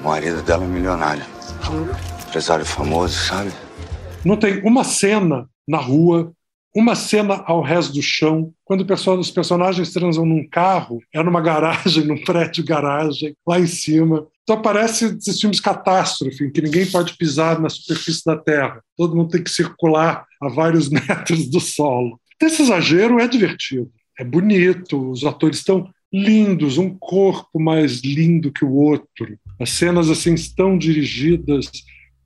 O 0.00 0.08
marido 0.08 0.42
dela 0.42 0.64
é 0.64 0.66
milionário. 0.66 1.24
Empresário 2.26 2.64
famoso, 2.64 3.16
sabe? 3.28 3.52
Não 4.24 4.36
tem 4.36 4.60
uma 4.64 4.82
cena 4.82 5.48
na 5.68 5.78
rua, 5.78 6.32
uma 6.74 6.96
cena 6.96 7.44
ao 7.46 7.62
resto 7.62 7.92
do 7.92 8.02
chão, 8.02 8.52
quando 8.64 8.84
os 9.20 9.30
personagens 9.30 9.92
transam 9.92 10.26
num 10.26 10.48
carro, 10.48 10.98
é 11.14 11.22
numa 11.22 11.40
garagem, 11.40 12.02
num 12.08 12.24
prédio 12.24 12.64
garagem, 12.64 13.36
lá 13.46 13.60
em 13.60 13.68
cima. 13.68 14.26
Então 14.48 14.62
parece 14.62 15.04
esses 15.04 15.38
filmes 15.38 15.60
catástrofe, 15.60 16.44
em 16.46 16.50
que 16.50 16.62
ninguém 16.62 16.86
pode 16.86 17.14
pisar 17.18 17.60
na 17.60 17.68
superfície 17.68 18.24
da 18.24 18.34
Terra. 18.34 18.82
Todo 18.96 19.14
mundo 19.14 19.28
tem 19.28 19.42
que 19.42 19.50
circular 19.50 20.24
a 20.40 20.48
vários 20.48 20.88
metros 20.88 21.50
do 21.50 21.60
solo. 21.60 22.18
Esse 22.40 22.62
exagero 22.62 23.20
é 23.20 23.28
divertido, 23.28 23.90
é 24.18 24.24
bonito, 24.24 25.10
os 25.10 25.22
atores 25.22 25.58
estão 25.58 25.90
lindos, 26.10 26.78
um 26.78 26.96
corpo 26.98 27.60
mais 27.60 28.00
lindo 28.00 28.50
que 28.50 28.64
o 28.64 28.72
outro. 28.72 29.38
As 29.60 29.68
cenas 29.68 30.08
assim 30.08 30.32
estão 30.32 30.78
dirigidas 30.78 31.70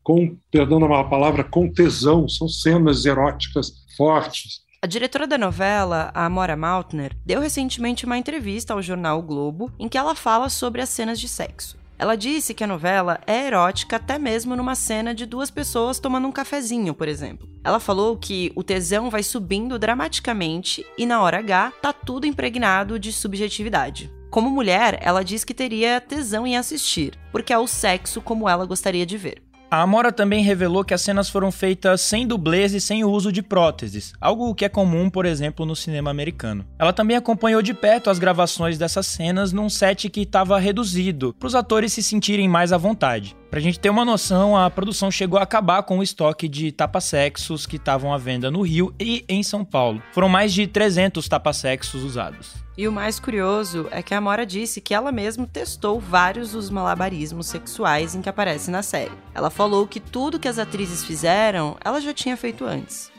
com, 0.01 0.37
perdão 0.49 0.85
a 0.95 1.03
palavra, 1.03 1.43
com 1.43 1.69
tesão, 1.69 2.29
são 2.29 2.47
cenas 2.47 3.05
eróticas 3.05 3.73
fortes. 3.97 4.61
A 4.81 4.87
diretora 4.87 5.27
da 5.27 5.37
novela, 5.37 6.13
a 6.15 6.25
Amora 6.27 6.55
Maltner, 6.55 7.17
deu 7.27 7.41
recentemente 7.41 8.07
uma 8.07 8.17
entrevista 8.17 8.75
ao 8.75 8.83
jornal 8.83 9.19
o 9.19 9.23
Globo 9.23 9.73
em 9.77 9.89
que 9.89 9.99
ela 9.99 10.15
fala 10.15 10.49
sobre 10.49 10.81
as 10.81 10.89
cenas 10.89 11.19
de 11.19 11.27
sexo. 11.27 11.82
Ela 11.99 12.17
disse 12.17 12.55
que 12.55 12.65
a 12.65 12.67
novela 12.67 13.21
é 13.27 13.47
erótica 13.47 13.97
até 13.97 14.19
mesmo 14.19 14.57
numa 14.57 14.75
cena 14.75 15.15
de 15.15 15.27
duas 15.27 15.51
pessoas 15.51 15.99
tomando 15.99 16.27
um 16.27 16.33
cafezinho, 16.33 16.95
por 16.95 17.09
exemplo. 17.09 17.49
Ela 17.63 17.79
falou 17.79 18.17
que 18.17 18.51
o 18.57 18.63
tesão 18.63 19.09
vai 19.09 19.23
subindo 19.23 19.79
dramaticamente 19.79 20.85
e 20.99 21.07
na 21.07 21.23
hora 21.23 21.39
H 21.39 21.73
tá 21.81 21.93
tudo 21.93 22.27
impregnado 22.27 22.99
de 22.99 23.13
subjetividade. 23.13 24.13
Como 24.31 24.51
mulher, 24.51 24.99
ela 25.03 25.23
diz 25.23 25.45
que 25.45 25.53
teria 25.53 26.01
tesão 26.01 26.47
em 26.47 26.57
assistir, 26.57 27.19
porque 27.31 27.53
é 27.53 27.59
o 27.59 27.67
sexo 27.67 28.23
como 28.23 28.49
ela 28.49 28.65
gostaria 28.65 29.05
de 29.05 29.19
ver. 29.19 29.42
A 29.73 29.81
Amora 29.81 30.13
também 30.13 30.45
revelou 30.45 30.85
que 30.85 30.93
as 30.93 31.01
cenas 31.01 31.31
foram 31.31 31.51
feitas 31.51 32.03
sem 32.03 32.27
dublês 32.27 32.75
e 32.75 32.81
sem 32.81 33.05
o 33.05 33.11
uso 33.11 33.33
de 33.33 33.41
próteses, 33.41 34.13
algo 34.21 34.55
que 34.55 34.67
é 34.67 34.69
comum, 34.69 35.09
por 35.09 35.25
exemplo, 35.25 35.65
no 35.65 35.75
cinema 35.75 36.11
americano. 36.11 36.67
Ela 36.79 36.93
também 36.93 37.17
acompanhou 37.17 37.63
de 37.63 37.73
perto 37.73 38.11
as 38.11 38.19
gravações 38.19 38.77
dessas 38.77 39.07
cenas 39.07 39.51
num 39.51 39.71
set 39.71 40.11
que 40.11 40.21
estava 40.21 40.59
reduzido, 40.59 41.35
para 41.39 41.47
os 41.47 41.55
atores 41.55 41.95
se 41.95 42.03
sentirem 42.03 42.51
mais 42.51 42.71
à 42.71 42.77
vontade. 42.77 43.35
Pra 43.53 43.61
gente 43.61 43.79
ter 43.79 43.91
uma 43.91 44.03
noção, 44.03 44.57
a 44.57 44.71
produção 44.71 45.11
chegou 45.11 45.39
a 45.39 45.43
acabar 45.43 45.83
com 45.83 45.99
o 45.99 46.03
estoque 46.03 46.49
de 46.49 46.73
tapa-sexos 46.73 47.67
que 47.67 47.77
estavam 47.77 48.11
à 48.11 48.17
venda 48.17 48.51
no 48.51 48.63
Rio 48.63 48.95
e 48.99 49.27
em 49.29 49.43
São 49.43 49.63
Paulo. 49.63 50.03
Foram 50.15 50.27
mais 50.27 50.55
de 50.55 50.67
300 50.67 51.29
tapa-sexos 51.29 52.03
usados. 52.03 52.55
E 52.79 52.89
o 52.89 52.93
mais 52.93 53.21
curioso 53.21 53.89
é 53.91 54.03
que 54.03 54.15
a 54.15 54.17
Amora 54.17 54.47
disse 54.47 54.81
que 54.81 54.95
ela 54.95 55.13
mesma 55.13 55.47
testou 55.47 56.01
vários 56.01 56.53
dos 56.53 56.71
malabarismos 56.71 57.47
sexuais 57.47 58.15
em 58.15 58.23
que 58.23 58.29
aparece 58.31 58.71
na 58.71 58.83
série. 58.83 59.13
Ela 59.35 59.51
falou 59.51 59.87
que 59.87 60.01
tudo 60.01 60.41
que 60.41 60.49
as 60.49 60.59
atrizes 60.59 61.05
fizeram, 61.05 61.77
ela 61.85 62.01
já 62.01 62.15
tinha 62.15 62.39
feito 62.39 62.65
antes. 62.65 63.13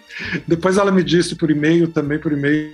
Depois 0.47 0.79
ela 0.79 0.91
me 0.91 1.03
disse 1.03 1.35
por 1.35 1.51
e-mail, 1.51 1.89
também 1.89 2.17
por 2.17 2.31
e-mail, 2.31 2.73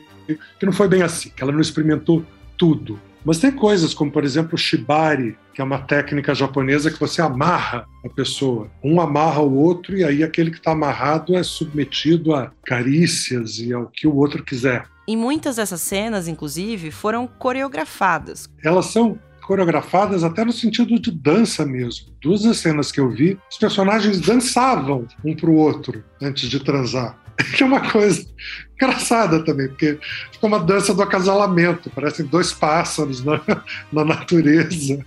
que 0.58 0.66
não 0.66 0.72
foi 0.72 0.88
bem 0.88 1.02
assim, 1.02 1.30
que 1.30 1.44
ela 1.44 1.52
não 1.52 1.60
experimentou 1.60 2.26
tudo. 2.58 2.98
Mas 3.26 3.38
tem 3.38 3.52
coisas 3.52 3.94
como, 3.94 4.10
por 4.10 4.24
exemplo, 4.24 4.56
o 4.56 4.58
shibari, 4.58 5.38
que 5.60 5.62
é 5.62 5.66
uma 5.66 5.80
técnica 5.80 6.34
japonesa 6.34 6.90
que 6.90 6.98
você 6.98 7.22
amarra 7.22 7.86
a 8.06 8.08
pessoa. 8.08 8.72
Um 8.82 9.02
amarra 9.02 9.42
o 9.42 9.58
outro 9.58 9.98
e 9.98 10.06
aí 10.06 10.24
aquele 10.24 10.52
que 10.52 10.58
está 10.58 10.72
amarrado 10.72 11.36
é 11.36 11.44
submetido 11.44 12.34
a 12.34 12.50
carícias 12.66 13.60
e 13.60 13.74
ao 13.74 13.88
que 13.88 14.08
o 14.08 14.16
outro 14.16 14.42
quiser. 14.42 14.86
E 15.06 15.18
muitas 15.18 15.58
dessas 15.58 15.82
cenas, 15.82 16.30
inclusive, 16.30 16.92
foram 16.92 17.28
coreografadas. 17.28 18.48
Elas 18.64 18.86
são 18.86 19.20
coreografadas 19.46 20.24
até 20.24 20.46
no 20.46 20.54
sentido 20.54 20.98
de 20.98 21.12
dança 21.12 21.66
mesmo. 21.66 22.08
Duas 22.22 22.44
das 22.44 22.56
cenas 22.56 22.90
que 22.90 23.02
eu 23.02 23.10
vi, 23.10 23.38
os 23.52 23.58
personagens 23.58 24.22
dançavam 24.22 25.08
um 25.26 25.36
para 25.36 25.50
o 25.50 25.56
outro 25.56 26.06
antes 26.22 26.48
de 26.48 26.64
transar. 26.64 27.20
que 27.56 27.64
é 27.64 27.66
uma 27.66 27.92
coisa 27.92 28.26
engraçada 28.76 29.44
também, 29.44 29.68
porque 29.68 29.98
fica 30.32 30.48
uma 30.48 30.60
dança 30.60 30.94
do 30.94 31.02
acasalamento, 31.02 31.90
parecem 31.90 32.26
dois 32.26 32.52
pássaros 32.54 33.24
na, 33.24 33.42
na 33.92 34.06
natureza, 34.06 35.00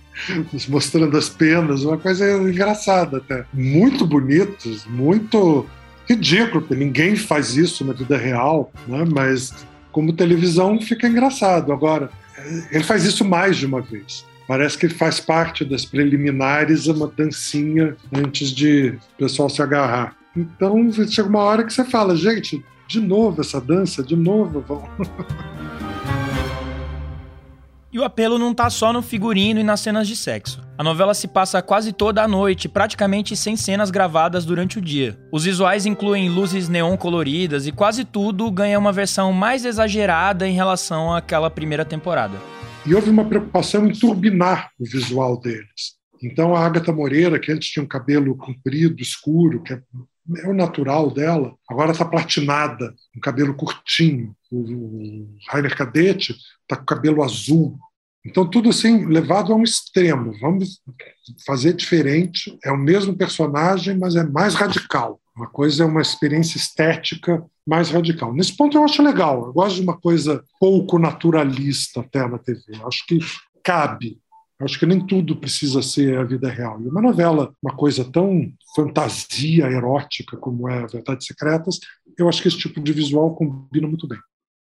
mostrando 0.67 1.17
as 1.17 1.29
penas, 1.29 1.83
uma 1.83 1.97
coisa 1.97 2.25
engraçada 2.41 3.17
até. 3.17 3.45
Muito 3.53 4.05
bonitos, 4.05 4.85
muito 4.85 5.65
ridículo, 6.07 6.61
porque 6.61 6.75
ninguém 6.75 7.15
faz 7.15 7.55
isso 7.55 7.85
na 7.85 7.93
vida 7.93 8.17
real, 8.17 8.71
né? 8.87 9.05
mas 9.11 9.53
como 9.91 10.13
televisão 10.13 10.79
fica 10.81 11.07
engraçado. 11.07 11.71
Agora, 11.71 12.09
ele 12.71 12.83
faz 12.83 13.05
isso 13.05 13.23
mais 13.23 13.57
de 13.57 13.65
uma 13.65 13.81
vez. 13.81 14.25
Parece 14.47 14.77
que 14.77 14.89
faz 14.89 15.19
parte 15.19 15.63
das 15.63 15.85
preliminares 15.85 16.87
uma 16.87 17.07
dancinha 17.07 17.95
antes 18.11 18.51
de 18.51 18.89
o 18.89 19.17
pessoal 19.17 19.49
se 19.49 19.61
agarrar. 19.61 20.15
Então 20.35 20.91
chega 21.07 21.29
uma 21.29 21.39
hora 21.39 21.63
que 21.63 21.71
você 21.71 21.83
fala, 21.83 22.15
gente, 22.15 22.63
de 22.87 22.99
novo 22.99 23.41
essa 23.41 23.61
dança, 23.61 24.03
de 24.03 24.15
novo, 24.15 24.61
vamos. 24.67 24.89
E 27.91 27.99
o 27.99 28.03
apelo 28.03 28.39
não 28.39 28.55
tá 28.55 28.71
só 28.71 28.91
no 28.91 29.03
figurino 29.03 29.59
e 29.59 29.63
nas 29.63 29.79
cenas 29.79 30.07
de 30.07 30.15
sexo. 30.15 30.63
A 30.75 30.83
novela 30.83 31.13
se 31.13 31.27
passa 31.27 31.61
quase 31.61 31.93
toda 31.93 32.23
a 32.23 32.27
noite, 32.27 32.67
praticamente 32.67 33.35
sem 33.35 33.55
cenas 33.55 33.91
gravadas 33.91 34.43
durante 34.43 34.79
o 34.79 34.81
dia. 34.81 35.15
Os 35.31 35.43
visuais 35.43 35.85
incluem 35.85 36.27
luzes 36.27 36.67
neon 36.67 36.97
coloridas 36.97 37.67
e 37.67 37.71
quase 37.71 38.03
tudo 38.03 38.49
ganha 38.49 38.79
uma 38.79 38.91
versão 38.91 39.31
mais 39.31 39.63
exagerada 39.63 40.47
em 40.47 40.55
relação 40.55 41.13
àquela 41.13 41.51
primeira 41.51 41.85
temporada. 41.85 42.35
E 42.83 42.95
houve 42.95 43.11
uma 43.11 43.25
preocupação 43.25 43.85
em 43.85 43.93
turbinar 43.93 44.71
o 44.79 44.85
visual 44.85 45.39
deles. 45.39 45.93
Então 46.23 46.55
a 46.55 46.65
Agatha 46.65 46.91
Moreira, 46.91 47.37
que 47.37 47.51
antes 47.51 47.69
tinha 47.69 47.83
um 47.83 47.87
cabelo 47.87 48.35
comprido, 48.35 48.99
escuro, 49.03 49.61
que 49.61 49.73
é 49.73 49.81
é 50.37 50.47
o 50.47 50.53
natural 50.53 51.11
dela, 51.11 51.55
agora 51.69 51.91
está 51.91 52.05
platinada, 52.05 52.93
com 53.13 53.19
cabelo 53.19 53.53
curtinho. 53.53 54.35
O 54.51 55.27
Rainer 55.49 55.75
Cadete 55.75 56.35
está 56.61 56.77
com 56.77 56.85
cabelo 56.85 57.23
azul. 57.23 57.77
Então, 58.25 58.49
tudo 58.49 58.69
assim, 58.69 59.05
levado 59.05 59.51
a 59.51 59.55
um 59.55 59.63
extremo. 59.63 60.33
Vamos 60.39 60.81
fazer 61.45 61.73
diferente. 61.73 62.57
É 62.63 62.71
o 62.71 62.77
mesmo 62.77 63.17
personagem, 63.17 63.97
mas 63.97 64.15
é 64.15 64.23
mais 64.23 64.53
radical. 64.53 65.19
Uma 65.35 65.47
coisa 65.47 65.83
é 65.83 65.85
uma 65.85 66.01
experiência 66.01 66.57
estética 66.57 67.43
mais 67.67 67.89
radical. 67.89 68.33
Nesse 68.33 68.55
ponto, 68.55 68.77
eu 68.77 68.83
acho 68.83 69.01
legal. 69.03 69.47
Eu 69.47 69.53
gosto 69.53 69.75
de 69.77 69.81
uma 69.81 69.97
coisa 69.97 70.43
pouco 70.59 70.97
naturalista 70.97 71.99
até 71.99 72.25
na 72.27 72.37
TV. 72.37 72.61
Eu 72.69 72.87
acho 72.87 73.05
que 73.05 73.19
cabe 73.63 74.21
Acho 74.63 74.79
que 74.79 74.85
nem 74.85 75.05
tudo 75.05 75.35
precisa 75.35 75.81
ser 75.81 76.17
a 76.17 76.23
vida 76.23 76.49
real. 76.49 76.81
E 76.81 76.87
uma 76.87 77.01
novela, 77.01 77.53
uma 77.61 77.75
coisa 77.75 78.05
tão 78.05 78.51
fantasia 78.75 79.65
erótica 79.65 80.37
como 80.37 80.69
é 80.69 80.87
Verdades 80.87 81.27
Secretas, 81.27 81.79
eu 82.17 82.29
acho 82.29 82.41
que 82.41 82.47
esse 82.47 82.57
tipo 82.57 82.79
de 82.79 82.93
visual 82.93 83.35
combina 83.35 83.87
muito 83.87 84.07
bem. 84.07 84.19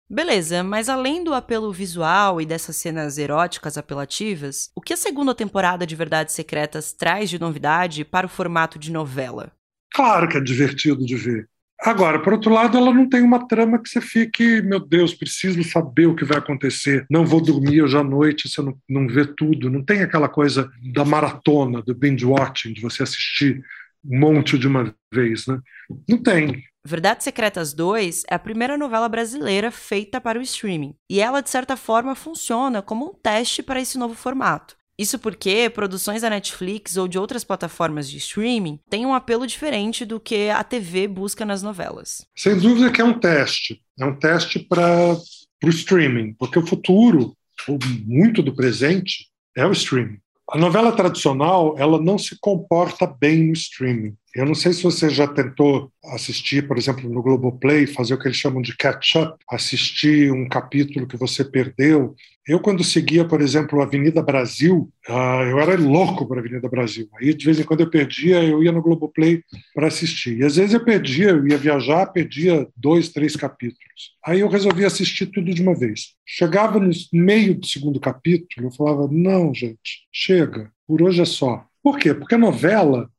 Beleza, 0.10 0.62
mas 0.62 0.90
além 0.90 1.24
do 1.24 1.34
apelo 1.34 1.72
visual 1.72 2.42
e 2.42 2.46
dessas 2.46 2.76
cenas 2.76 3.18
eróticas 3.18 3.78
apelativas, 3.78 4.70
o 4.76 4.82
que 4.82 4.94
a 4.94 4.98
segunda 4.98 5.34
temporada 5.34 5.88
de 5.88 5.96
Verdades 5.96 6.36
Secretas 6.36 6.92
traz 6.92 7.30
de 7.30 7.40
novidade 7.40 8.04
para 8.04 8.26
o 8.28 8.30
formato 8.30 8.78
de 8.78 8.92
novela? 8.92 9.54
Claro 9.94 10.28
que 10.28 10.38
é 10.38 10.42
divertido 10.42 11.06
de 11.06 11.16
ver. 11.16 11.50
Agora, 11.84 12.20
por 12.22 12.34
outro 12.34 12.54
lado, 12.54 12.78
ela 12.78 12.94
não 12.94 13.10
tem 13.10 13.22
uma 13.22 13.48
trama 13.48 13.82
que 13.82 13.90
você 13.90 14.00
fique, 14.00 14.62
meu 14.62 14.80
Deus, 14.80 15.16
preciso 15.16 15.64
saber 15.64 16.06
o 16.06 16.16
que 16.16 16.24
vai 16.24 16.38
acontecer. 16.38 17.08
Não 17.10 17.26
vou 17.26 17.42
dormir 17.42 17.82
hoje 17.82 17.98
à 17.98 18.04
noite 18.04 18.48
eu 18.56 18.64
não, 18.64 18.78
não 18.88 19.08
ver 19.08 19.34
tudo. 19.36 19.70
Não 19.70 19.84
tem 19.84 20.04
aquela 20.04 20.30
coisa 20.30 20.72
da 20.94 21.04
maratona, 21.04 21.82
do 21.82 21.96
binge 21.96 22.24
watching, 22.24 22.74
de 22.74 22.82
você 22.82 23.02
assistir 23.02 23.64
um 24.06 24.20
monte 24.20 24.60
de 24.60 24.68
uma 24.68 24.94
vez, 25.12 25.48
né? 25.48 25.60
Não 26.08 26.18
tem. 26.18 26.64
Verdades 26.86 27.24
Secretas 27.24 27.74
2 27.74 28.24
é 28.30 28.36
a 28.36 28.40
primeira 28.40 28.78
novela 28.78 29.08
brasileira 29.08 29.70
feita 29.72 30.20
para 30.20 30.40
o 30.40 30.42
streaming, 30.42 30.96
e 31.10 31.20
ela, 31.20 31.42
de 31.42 31.50
certa 31.50 31.78
forma, 31.78 32.16
funciona 32.16 32.82
como 32.82 33.06
um 33.06 33.14
teste 33.14 33.62
para 33.62 33.80
esse 33.80 33.98
novo 34.00 34.16
formato. 34.16 34.76
Isso 34.98 35.18
porque 35.18 35.70
produções 35.70 36.22
da 36.22 36.30
Netflix 36.30 36.98
ou 36.98 37.08
de 37.08 37.18
outras 37.18 37.44
plataformas 37.44 38.10
de 38.10 38.18
streaming 38.18 38.80
têm 38.90 39.06
um 39.06 39.14
apelo 39.14 39.48
diferente 39.48 40.06
do 40.06 40.20
que 40.20 40.50
a 40.50 40.64
TV 40.64 41.08
busca 41.08 41.46
nas 41.46 41.64
novelas. 41.64 42.26
Sem 42.36 42.58
dúvida 42.58 42.92
que 42.92 43.02
é 43.02 43.04
um 43.04 43.20
teste. 43.20 43.82
É 44.00 44.06
um 44.06 44.16
teste 44.16 44.60
para 44.60 45.18
o 45.64 45.70
streaming, 45.70 46.34
porque 46.34 46.60
o 46.60 46.66
futuro, 46.66 47.36
ou 47.68 47.80
muito 48.06 48.42
do 48.42 48.56
presente, 48.56 49.28
é 49.56 49.66
o 49.66 49.72
streaming. 49.72 50.20
A 50.50 50.58
novela 50.58 50.92
tradicional 50.92 51.76
ela 51.78 52.02
não 52.02 52.18
se 52.18 52.38
comporta 52.40 53.08
bem 53.08 53.48
no 53.48 53.54
streaming. 53.54 54.16
Eu 54.34 54.46
não 54.46 54.56
sei 54.56 54.72
se 54.72 54.84
você 54.84 55.10
já 55.10 55.28
tentou 55.28 55.92
assistir, 56.06 56.66
por 56.66 56.78
exemplo, 56.78 57.10
no 57.10 57.22
Globoplay, 57.22 57.86
fazer 57.86 58.14
o 58.14 58.20
que 58.20 58.30
eles 58.30 58.38
chamam 58.38 58.62
de 58.62 58.76
catch-up, 58.78 59.38
assistir 59.50 60.32
um 60.32 60.48
capítulo 60.48 61.06
que 61.06 61.18
você 61.18 61.44
perdeu. 61.44 62.16
Eu, 62.48 62.60
quando 62.62 62.82
seguia, 62.84 63.28
por 63.28 63.42
exemplo, 63.42 63.82
Avenida 63.82 64.22
Brasil, 64.22 64.90
uh, 65.10 65.44
eu 65.50 65.60
era 65.60 65.78
louco 65.78 66.26
para 66.26 66.40
Avenida 66.40 66.70
Brasil. 66.70 67.10
Aí, 67.20 67.34
de 67.34 67.46
vez 67.46 67.60
em 67.60 67.64
quando, 67.64 67.82
eu 67.82 67.90
perdia, 67.90 68.42
eu 68.42 68.64
ia 68.64 68.72
no 68.72 68.82
Globoplay 68.82 69.44
para 69.76 69.88
assistir. 69.88 70.40
E 70.40 70.46
às 70.46 70.56
vezes 70.56 70.74
eu 70.74 70.84
perdia, 70.84 71.32
eu 71.32 71.46
ia 71.46 71.58
viajar, 71.58 72.06
perdia 72.08 72.66
dois, 72.76 73.10
três 73.10 73.36
capítulos. 73.36 74.16
Aí 74.26 74.40
eu 74.40 74.48
resolvi 74.48 74.86
assistir 74.86 75.26
tudo 75.26 75.54
de 75.54 75.62
uma 75.62 75.76
vez. 75.76 76.14
Chegava 76.26 76.80
no 76.80 76.90
meio 77.12 77.56
do 77.56 77.68
segundo 77.68 78.00
capítulo, 78.00 78.68
eu 78.68 78.72
falava: 78.72 79.10
não, 79.12 79.54
gente, 79.54 80.08
chega, 80.12 80.72
por 80.88 81.02
hoje 81.02 81.22
é 81.22 81.26
só. 81.26 81.66
Por 81.84 82.00
quê? 82.00 82.14
Porque 82.14 82.36
a 82.36 82.40
novela 82.40 83.10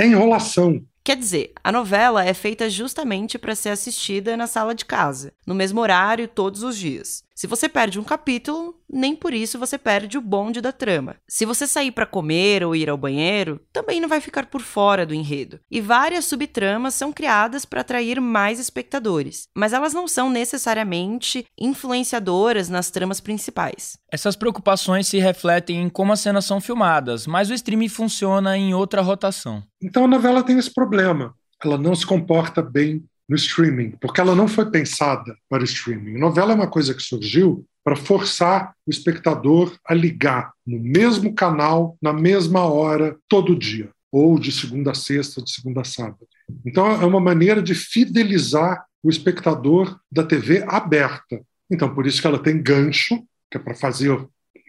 é 0.00 0.06
enrolação. 0.06 0.82
Quer 1.02 1.16
dizer, 1.16 1.52
a 1.64 1.72
novela 1.72 2.24
é 2.24 2.34
feita 2.34 2.68
justamente 2.68 3.38
para 3.38 3.54
ser 3.54 3.70
assistida 3.70 4.36
na 4.36 4.46
sala 4.46 4.74
de 4.74 4.84
casa, 4.84 5.32
no 5.46 5.54
mesmo 5.54 5.80
horário, 5.80 6.28
todos 6.28 6.62
os 6.62 6.76
dias. 6.76 7.24
Se 7.34 7.46
você 7.46 7.68
perde 7.68 7.98
um 7.98 8.04
capítulo, 8.04 8.79
nem 8.92 9.14
por 9.14 9.32
isso 9.32 9.58
você 9.58 9.78
perde 9.78 10.18
o 10.18 10.20
bonde 10.20 10.60
da 10.60 10.72
trama. 10.72 11.16
Se 11.28 11.44
você 11.44 11.66
sair 11.66 11.92
para 11.92 12.06
comer 12.06 12.64
ou 12.64 12.74
ir 12.74 12.88
ao 12.90 12.96
banheiro, 12.96 13.60
também 13.72 14.00
não 14.00 14.08
vai 14.08 14.20
ficar 14.20 14.46
por 14.46 14.60
fora 14.60 15.06
do 15.06 15.14
enredo. 15.14 15.60
E 15.70 15.80
várias 15.80 16.24
subtramas 16.24 16.94
são 16.94 17.12
criadas 17.12 17.64
para 17.64 17.80
atrair 17.80 18.20
mais 18.20 18.58
espectadores, 18.58 19.44
mas 19.56 19.72
elas 19.72 19.94
não 19.94 20.08
são 20.08 20.30
necessariamente 20.30 21.44
influenciadoras 21.58 22.68
nas 22.68 22.90
tramas 22.90 23.20
principais. 23.20 23.98
Essas 24.12 24.36
preocupações 24.36 25.08
se 25.08 25.18
refletem 25.18 25.82
em 25.82 25.88
como 25.88 26.12
as 26.12 26.20
cenas 26.20 26.44
são 26.44 26.60
filmadas, 26.60 27.26
mas 27.26 27.50
o 27.50 27.54
streaming 27.54 27.88
funciona 27.88 28.56
em 28.56 28.74
outra 28.74 29.02
rotação. 29.02 29.62
Então 29.82 30.04
a 30.04 30.08
novela 30.08 30.42
tem 30.42 30.58
esse 30.58 30.72
problema. 30.72 31.34
Ela 31.62 31.76
não 31.76 31.94
se 31.94 32.06
comporta 32.06 32.62
bem 32.62 33.04
no 33.28 33.36
streaming, 33.36 33.92
porque 34.00 34.20
ela 34.20 34.34
não 34.34 34.48
foi 34.48 34.68
pensada 34.70 35.36
para 35.48 35.62
o 35.62 35.64
streaming. 35.64 36.16
A 36.16 36.18
novela 36.18 36.50
é 36.50 36.54
uma 36.54 36.66
coisa 36.66 36.92
que 36.92 37.02
surgiu 37.02 37.64
para 37.84 37.96
forçar 37.96 38.74
o 38.86 38.90
espectador 38.90 39.76
a 39.86 39.94
ligar 39.94 40.52
no 40.66 40.78
mesmo 40.78 41.34
canal, 41.34 41.96
na 42.00 42.12
mesma 42.12 42.64
hora, 42.64 43.16
todo 43.28 43.58
dia, 43.58 43.90
ou 44.12 44.38
de 44.38 44.52
segunda 44.52 44.90
a 44.90 44.94
sexta, 44.94 45.42
de 45.42 45.50
segunda 45.50 45.80
a 45.80 45.84
sábado. 45.84 46.26
Então 46.64 46.86
é 46.86 47.06
uma 47.06 47.20
maneira 47.20 47.62
de 47.62 47.74
fidelizar 47.74 48.84
o 49.02 49.08
espectador 49.08 49.98
da 50.10 50.24
TV 50.24 50.64
aberta. 50.68 51.40
Então 51.70 51.94
por 51.94 52.06
isso 52.06 52.20
que 52.20 52.26
ela 52.26 52.38
tem 52.38 52.60
gancho, 52.60 53.22
que 53.50 53.56
é 53.56 53.60
para 53.60 53.74
fazer 53.74 54.16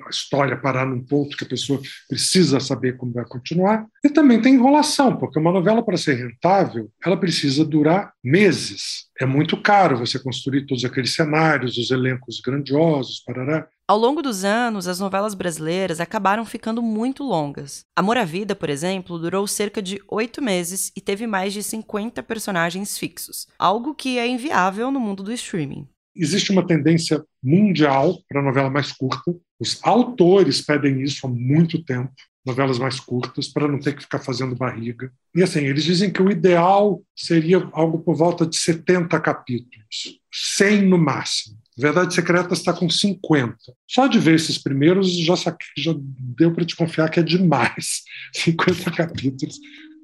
a 0.05 0.09
história 0.09 0.57
parar 0.57 0.85
num 0.85 1.03
ponto 1.03 1.35
que 1.37 1.43
a 1.43 1.49
pessoa 1.49 1.79
precisa 2.07 2.59
saber 2.59 2.97
como 2.97 3.13
vai 3.13 3.25
continuar. 3.25 3.85
E 4.03 4.09
também 4.09 4.41
tem 4.41 4.55
enrolação, 4.55 5.17
porque 5.17 5.39
uma 5.39 5.51
novela, 5.51 5.83
para 5.83 5.97
ser 5.97 6.15
rentável, 6.15 6.89
ela 7.03 7.17
precisa 7.17 7.65
durar 7.65 8.13
meses. 8.23 9.05
É 9.19 9.25
muito 9.25 9.55
caro 9.61 9.97
você 9.97 10.17
construir 10.17 10.65
todos 10.65 10.83
aqueles 10.83 11.13
cenários, 11.13 11.77
os 11.77 11.91
elencos 11.91 12.39
grandiosos, 12.39 13.23
parará. 13.25 13.67
Ao 13.87 13.97
longo 13.97 14.21
dos 14.21 14.45
anos, 14.45 14.87
as 14.87 14.99
novelas 14.99 15.33
brasileiras 15.33 15.99
acabaram 15.99 16.45
ficando 16.45 16.81
muito 16.81 17.23
longas. 17.23 17.85
Amor 17.95 18.17
à 18.17 18.23
Vida, 18.23 18.55
por 18.55 18.69
exemplo, 18.69 19.19
durou 19.19 19.45
cerca 19.45 19.81
de 19.81 20.01
oito 20.07 20.41
meses 20.41 20.91
e 20.95 21.01
teve 21.01 21.27
mais 21.27 21.51
de 21.51 21.61
50 21.61 22.23
personagens 22.23 22.97
fixos, 22.97 23.47
algo 23.59 23.93
que 23.93 24.17
é 24.17 24.25
inviável 24.25 24.91
no 24.91 24.99
mundo 24.99 25.23
do 25.23 25.33
streaming. 25.33 25.87
Existe 26.15 26.51
uma 26.51 26.65
tendência 26.65 27.23
mundial 27.43 28.17
para 28.27 28.41
novela 28.41 28.69
mais 28.69 28.91
curta. 28.91 29.33
Os 29.61 29.79
autores 29.83 30.59
pedem 30.59 31.03
isso 31.03 31.27
há 31.27 31.29
muito 31.29 31.83
tempo, 31.83 32.11
novelas 32.43 32.79
mais 32.79 32.99
curtas, 32.99 33.47
para 33.47 33.67
não 33.67 33.79
ter 33.79 33.95
que 33.95 34.01
ficar 34.01 34.17
fazendo 34.17 34.55
barriga. 34.55 35.13
E 35.35 35.43
assim, 35.43 35.59
eles 35.59 35.83
dizem 35.83 36.11
que 36.11 36.19
o 36.19 36.31
ideal 36.31 36.99
seria 37.15 37.69
algo 37.71 37.99
por 37.99 38.15
volta 38.15 38.43
de 38.43 38.57
70 38.57 39.19
capítulos, 39.19 40.19
100 40.33 40.81
no 40.87 40.97
máximo. 40.97 41.61
Verdade 41.77 42.15
Secreta 42.15 42.53
está 42.53 42.73
com 42.73 42.89
50. 42.89 43.55
Só 43.87 44.07
de 44.07 44.17
ver 44.17 44.35
esses 44.35 44.57
primeiros 44.57 45.15
já, 45.19 45.35
já 45.77 45.93
deu 45.95 46.51
para 46.51 46.65
te 46.65 46.75
confiar 46.75 47.09
que 47.09 47.19
é 47.19 47.23
demais. 47.23 48.01
50 48.33 48.89
capítulos 48.91 49.59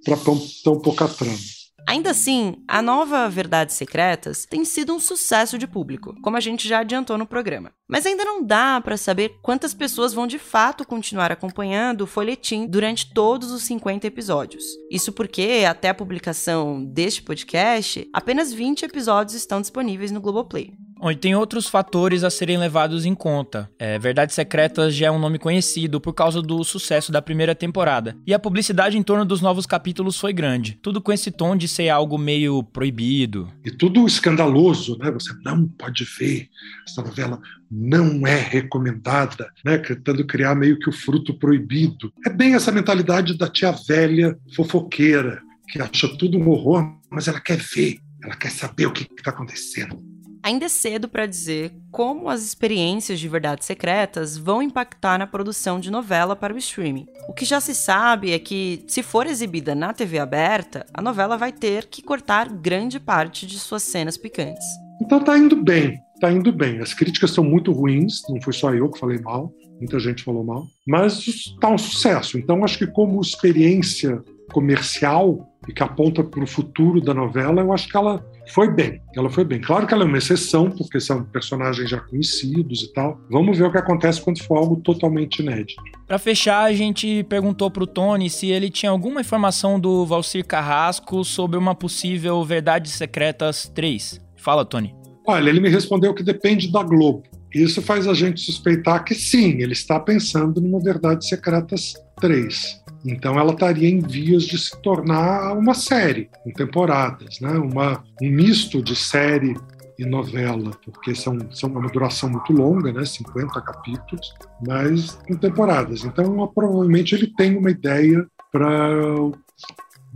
para 0.06 0.18
tão 0.64 0.80
pouca 0.80 1.08
trama. 1.08 1.57
Ainda 1.88 2.12
assim, 2.12 2.58
a 2.68 2.82
nova 2.82 3.30
Verdades 3.30 3.78
Secretas 3.78 4.46
tem 4.46 4.66
sido 4.66 4.94
um 4.94 5.00
sucesso 5.00 5.58
de 5.58 5.66
público, 5.66 6.14
como 6.22 6.36
a 6.36 6.42
gente 6.42 6.68
já 6.68 6.80
adiantou 6.80 7.18
no 7.18 7.26
programa. 7.26 7.72
Mas 7.88 8.06
ainda 8.06 8.26
não 8.26 8.44
dá 8.44 8.82
para 8.82 8.98
saber 8.98 9.40
quantas 9.42 9.74
pessoas 9.74 10.14
vão 10.14 10.28
de 10.28 10.38
fato 10.38 10.86
continuar 10.86 11.32
acompanhando 11.32 12.02
o 12.02 12.08
folhetim 12.08 12.68
durante 12.68 13.14
todos 13.14 13.52
os 13.52 13.64
50 13.64 14.06
episódios. 14.06 14.66
Isso 14.92 15.14
porque, 15.14 15.64
até 15.66 15.88
a 15.88 15.94
publicação 15.94 16.84
deste 16.84 17.22
podcast, 17.22 18.06
apenas 18.12 18.52
20 18.52 18.84
episódios 18.84 19.34
estão 19.34 19.62
disponíveis 19.62 20.12
no 20.12 20.20
Globoplay. 20.20 20.74
Bom, 21.00 21.12
e 21.12 21.16
tem 21.16 21.36
outros 21.36 21.68
fatores 21.68 22.24
a 22.24 22.30
serem 22.30 22.58
levados 22.58 23.06
em 23.06 23.14
conta. 23.14 23.70
É, 23.78 24.00
Verdades 24.00 24.34
Secretas 24.34 24.96
já 24.96 25.08
é 25.08 25.12
um 25.12 25.20
nome 25.20 25.38
conhecido 25.38 26.02
por 26.02 26.14
causa 26.14 26.42
do 26.42 26.64
sucesso 26.64 27.12
da 27.12 27.22
primeira 27.22 27.54
temporada. 27.54 28.18
E 28.26 28.34
a 28.34 28.40
publicidade 28.40 28.98
em 28.98 29.04
torno 29.04 29.24
dos 29.24 29.40
novos 29.40 29.68
capítulos 29.68 30.20
foi 30.20 30.34
grande. 30.34 30.80
Tudo 30.82 31.00
com 31.00 31.12
esse 31.12 31.30
tom 31.30 31.56
de 31.56 31.68
ser 31.68 31.90
algo 31.90 32.18
meio 32.18 32.64
proibido. 32.64 33.48
E 33.64 33.70
tudo 33.70 34.08
escandaloso, 34.08 34.98
né? 34.98 35.12
Você 35.12 35.34
não 35.46 35.68
pode 35.68 36.04
ver. 36.04 36.50
Essa 36.88 37.04
novela 37.04 37.40
não 37.70 38.26
é 38.26 38.40
recomendada, 38.40 39.52
né? 39.64 39.78
Tentando 39.78 40.26
criar 40.26 40.56
meio 40.56 40.80
que 40.80 40.90
o 40.90 40.94
fruto 40.94 41.38
proibido. 41.38 42.12
É 42.26 42.30
bem 42.30 42.56
essa 42.56 42.72
mentalidade 42.72 43.38
da 43.38 43.48
tia 43.48 43.72
velha 43.72 44.36
fofoqueira, 44.56 45.42
que 45.70 45.80
acha 45.80 46.08
tudo 46.18 46.40
um 46.40 46.50
horror, 46.50 46.98
mas 47.12 47.28
ela 47.28 47.40
quer 47.40 47.58
ver, 47.58 48.00
ela 48.24 48.36
quer 48.36 48.50
saber 48.50 48.88
o 48.88 48.92
que 48.92 49.08
está 49.16 49.32
acontecendo. 49.32 50.07
Ainda 50.48 50.64
é 50.64 50.70
cedo 50.70 51.10
para 51.10 51.26
dizer 51.26 51.74
como 51.92 52.30
as 52.30 52.42
experiências 52.42 53.20
de 53.20 53.28
verdades 53.28 53.68
secretas 53.68 54.38
vão 54.38 54.62
impactar 54.62 55.20
na 55.20 55.28
produção 55.28 55.78
de 55.78 55.92
novela 55.92 56.38
para 56.38 56.54
o 56.54 56.58
streaming. 56.58 57.06
O 57.28 57.34
que 57.34 57.44
já 57.44 57.60
se 57.60 57.76
sabe 57.76 58.32
é 58.32 58.40
que, 58.40 58.82
se 58.88 59.04
for 59.04 59.26
exibida 59.26 59.76
na 59.76 59.92
TV 59.92 60.18
aberta, 60.20 60.86
a 60.94 61.02
novela 61.02 61.36
vai 61.36 61.52
ter 61.52 61.88
que 61.88 62.02
cortar 62.02 62.48
grande 62.48 62.98
parte 62.98 63.46
de 63.46 63.60
suas 63.60 63.84
cenas 63.84 64.16
picantes. 64.16 64.66
Então 65.02 65.22
tá 65.22 65.38
indo 65.38 65.62
bem, 65.62 66.00
tá 66.22 66.32
indo 66.32 66.54
bem. 66.54 66.80
As 66.80 66.94
críticas 66.94 67.32
são 67.32 67.44
muito 67.44 67.74
ruins, 67.74 68.22
não 68.30 68.42
foi 68.42 68.54
só 68.54 68.74
eu 68.74 68.90
que 68.90 69.02
falei 69.02 69.20
mal, 69.20 69.52
muita 69.82 70.00
gente 70.00 70.24
falou 70.24 70.46
mal, 70.46 70.66
mas 70.88 71.26
tá 71.60 71.68
um 71.68 71.78
sucesso. 71.78 72.38
Então 72.38 72.64
acho 72.64 72.78
que 72.78 72.88
como 72.88 73.20
experiência 73.20 74.24
comercial 74.54 75.46
e 75.68 75.74
que 75.74 75.84
aponta 75.84 76.24
para 76.24 76.42
o 76.42 76.48
futuro 76.48 77.02
da 77.02 77.14
novela, 77.14 77.60
eu 77.60 77.74
acho 77.74 77.90
que 77.90 77.98
ela 77.98 78.26
foi 78.54 78.70
bem. 78.70 79.02
Ela 79.16 79.30
foi 79.30 79.44
bem. 79.44 79.60
Claro 79.60 79.88
que 79.88 79.94
ela 79.94 80.04
é 80.04 80.06
uma 80.06 80.18
exceção, 80.18 80.70
porque 80.70 81.00
são 81.00 81.24
personagens 81.24 81.90
já 81.90 82.00
conhecidos 82.00 82.84
e 82.84 82.94
tal. 82.94 83.20
Vamos 83.30 83.58
ver 83.58 83.66
o 83.66 83.72
que 83.72 83.78
acontece 83.78 84.22
quando 84.22 84.42
for 84.44 84.58
algo 84.58 84.78
totalmente 84.78 85.40
inédito. 85.40 85.82
Para 86.06 86.18
fechar, 86.18 86.64
a 86.64 86.74
gente 86.74 87.24
perguntou 87.24 87.70
pro 87.70 87.88
Tony 87.88 88.30
se 88.30 88.48
ele 88.48 88.70
tinha 88.70 88.92
alguma 88.92 89.22
informação 89.22 89.80
do 89.80 90.06
Valcir 90.06 90.46
Carrasco 90.46 91.24
sobre 91.24 91.58
uma 91.58 91.76
possível 91.76 92.44
Verdades 92.44 92.94
Secretas 92.94 93.70
3. 93.74 94.22
Fala, 94.36 94.66
Tony. 94.66 94.96
Olha, 95.28 95.50
ele 95.50 95.60
me 95.60 95.70
respondeu 95.70 96.14
que 96.14 96.24
depende 96.24 96.72
da 96.72 96.82
Globo. 96.82 97.24
Isso 97.64 97.82
faz 97.82 98.08
a 98.08 98.14
gente 98.14 98.42
suspeitar 98.42 99.04
que 99.04 99.16
sim, 99.16 99.62
ele 99.62 99.74
está 99.74 100.00
pensando 100.00 100.62
numa 100.62 100.80
Verdades 100.80 101.28
Secretas 101.28 101.94
3. 102.20 102.84
Então 103.06 103.40
ela 103.40 103.54
estaria 103.54 103.90
em 103.90 104.00
vias 104.00 104.44
de 104.44 104.58
se 104.58 104.80
tornar 104.82 105.54
uma 105.54 105.74
série, 105.74 106.30
com 106.44 106.52
temporadas, 106.52 107.40
né? 107.40 107.52
uma, 107.52 108.04
um 108.22 108.30
misto 108.30 108.82
de 108.82 108.96
série 108.96 109.56
e 109.98 110.06
novela, 110.06 110.72
porque 110.86 111.16
são, 111.16 111.38
são 111.52 111.70
uma 111.70 111.90
duração 111.90 112.30
muito 112.30 112.54
longa, 112.54 112.92
né? 112.94 113.04
50 113.04 113.60
capítulos, 113.62 114.34
mas 114.66 115.18
com 115.28 115.36
temporadas. 115.36 116.04
Então 116.04 116.48
provavelmente 116.54 117.16
ele 117.16 117.34
tem 117.36 117.58
uma 117.58 117.72
ideia 117.72 118.26
para 118.52 118.70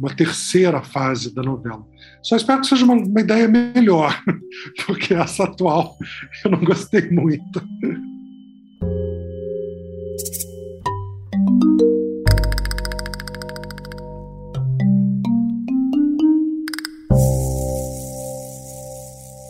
uma 0.02 0.16
terceira 0.16 0.82
fase 0.82 1.34
da 1.34 1.44
novela. 1.44 1.86
Só 2.24 2.36
espero 2.36 2.62
que 2.62 2.68
seja 2.68 2.84
uma, 2.84 2.96
uma 2.96 3.22
ideia 3.22 3.48
melhor, 3.48 4.20
porque 4.88 5.14
essa 5.14 5.44
atual 5.44 5.96
eu 6.44 6.50
não 6.50 6.64
gostei 6.64 7.12
muito. 7.12 7.62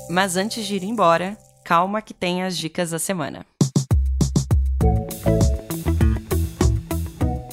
Mas 0.10 0.36
antes 0.36 0.68
de 0.68 0.76
ir 0.76 0.84
embora, 0.84 1.38
calma 1.64 2.02
que 2.02 2.14
tem 2.14 2.44
as 2.44 2.58
dicas 2.58 2.90
da 2.90 3.00
semana. 3.00 3.46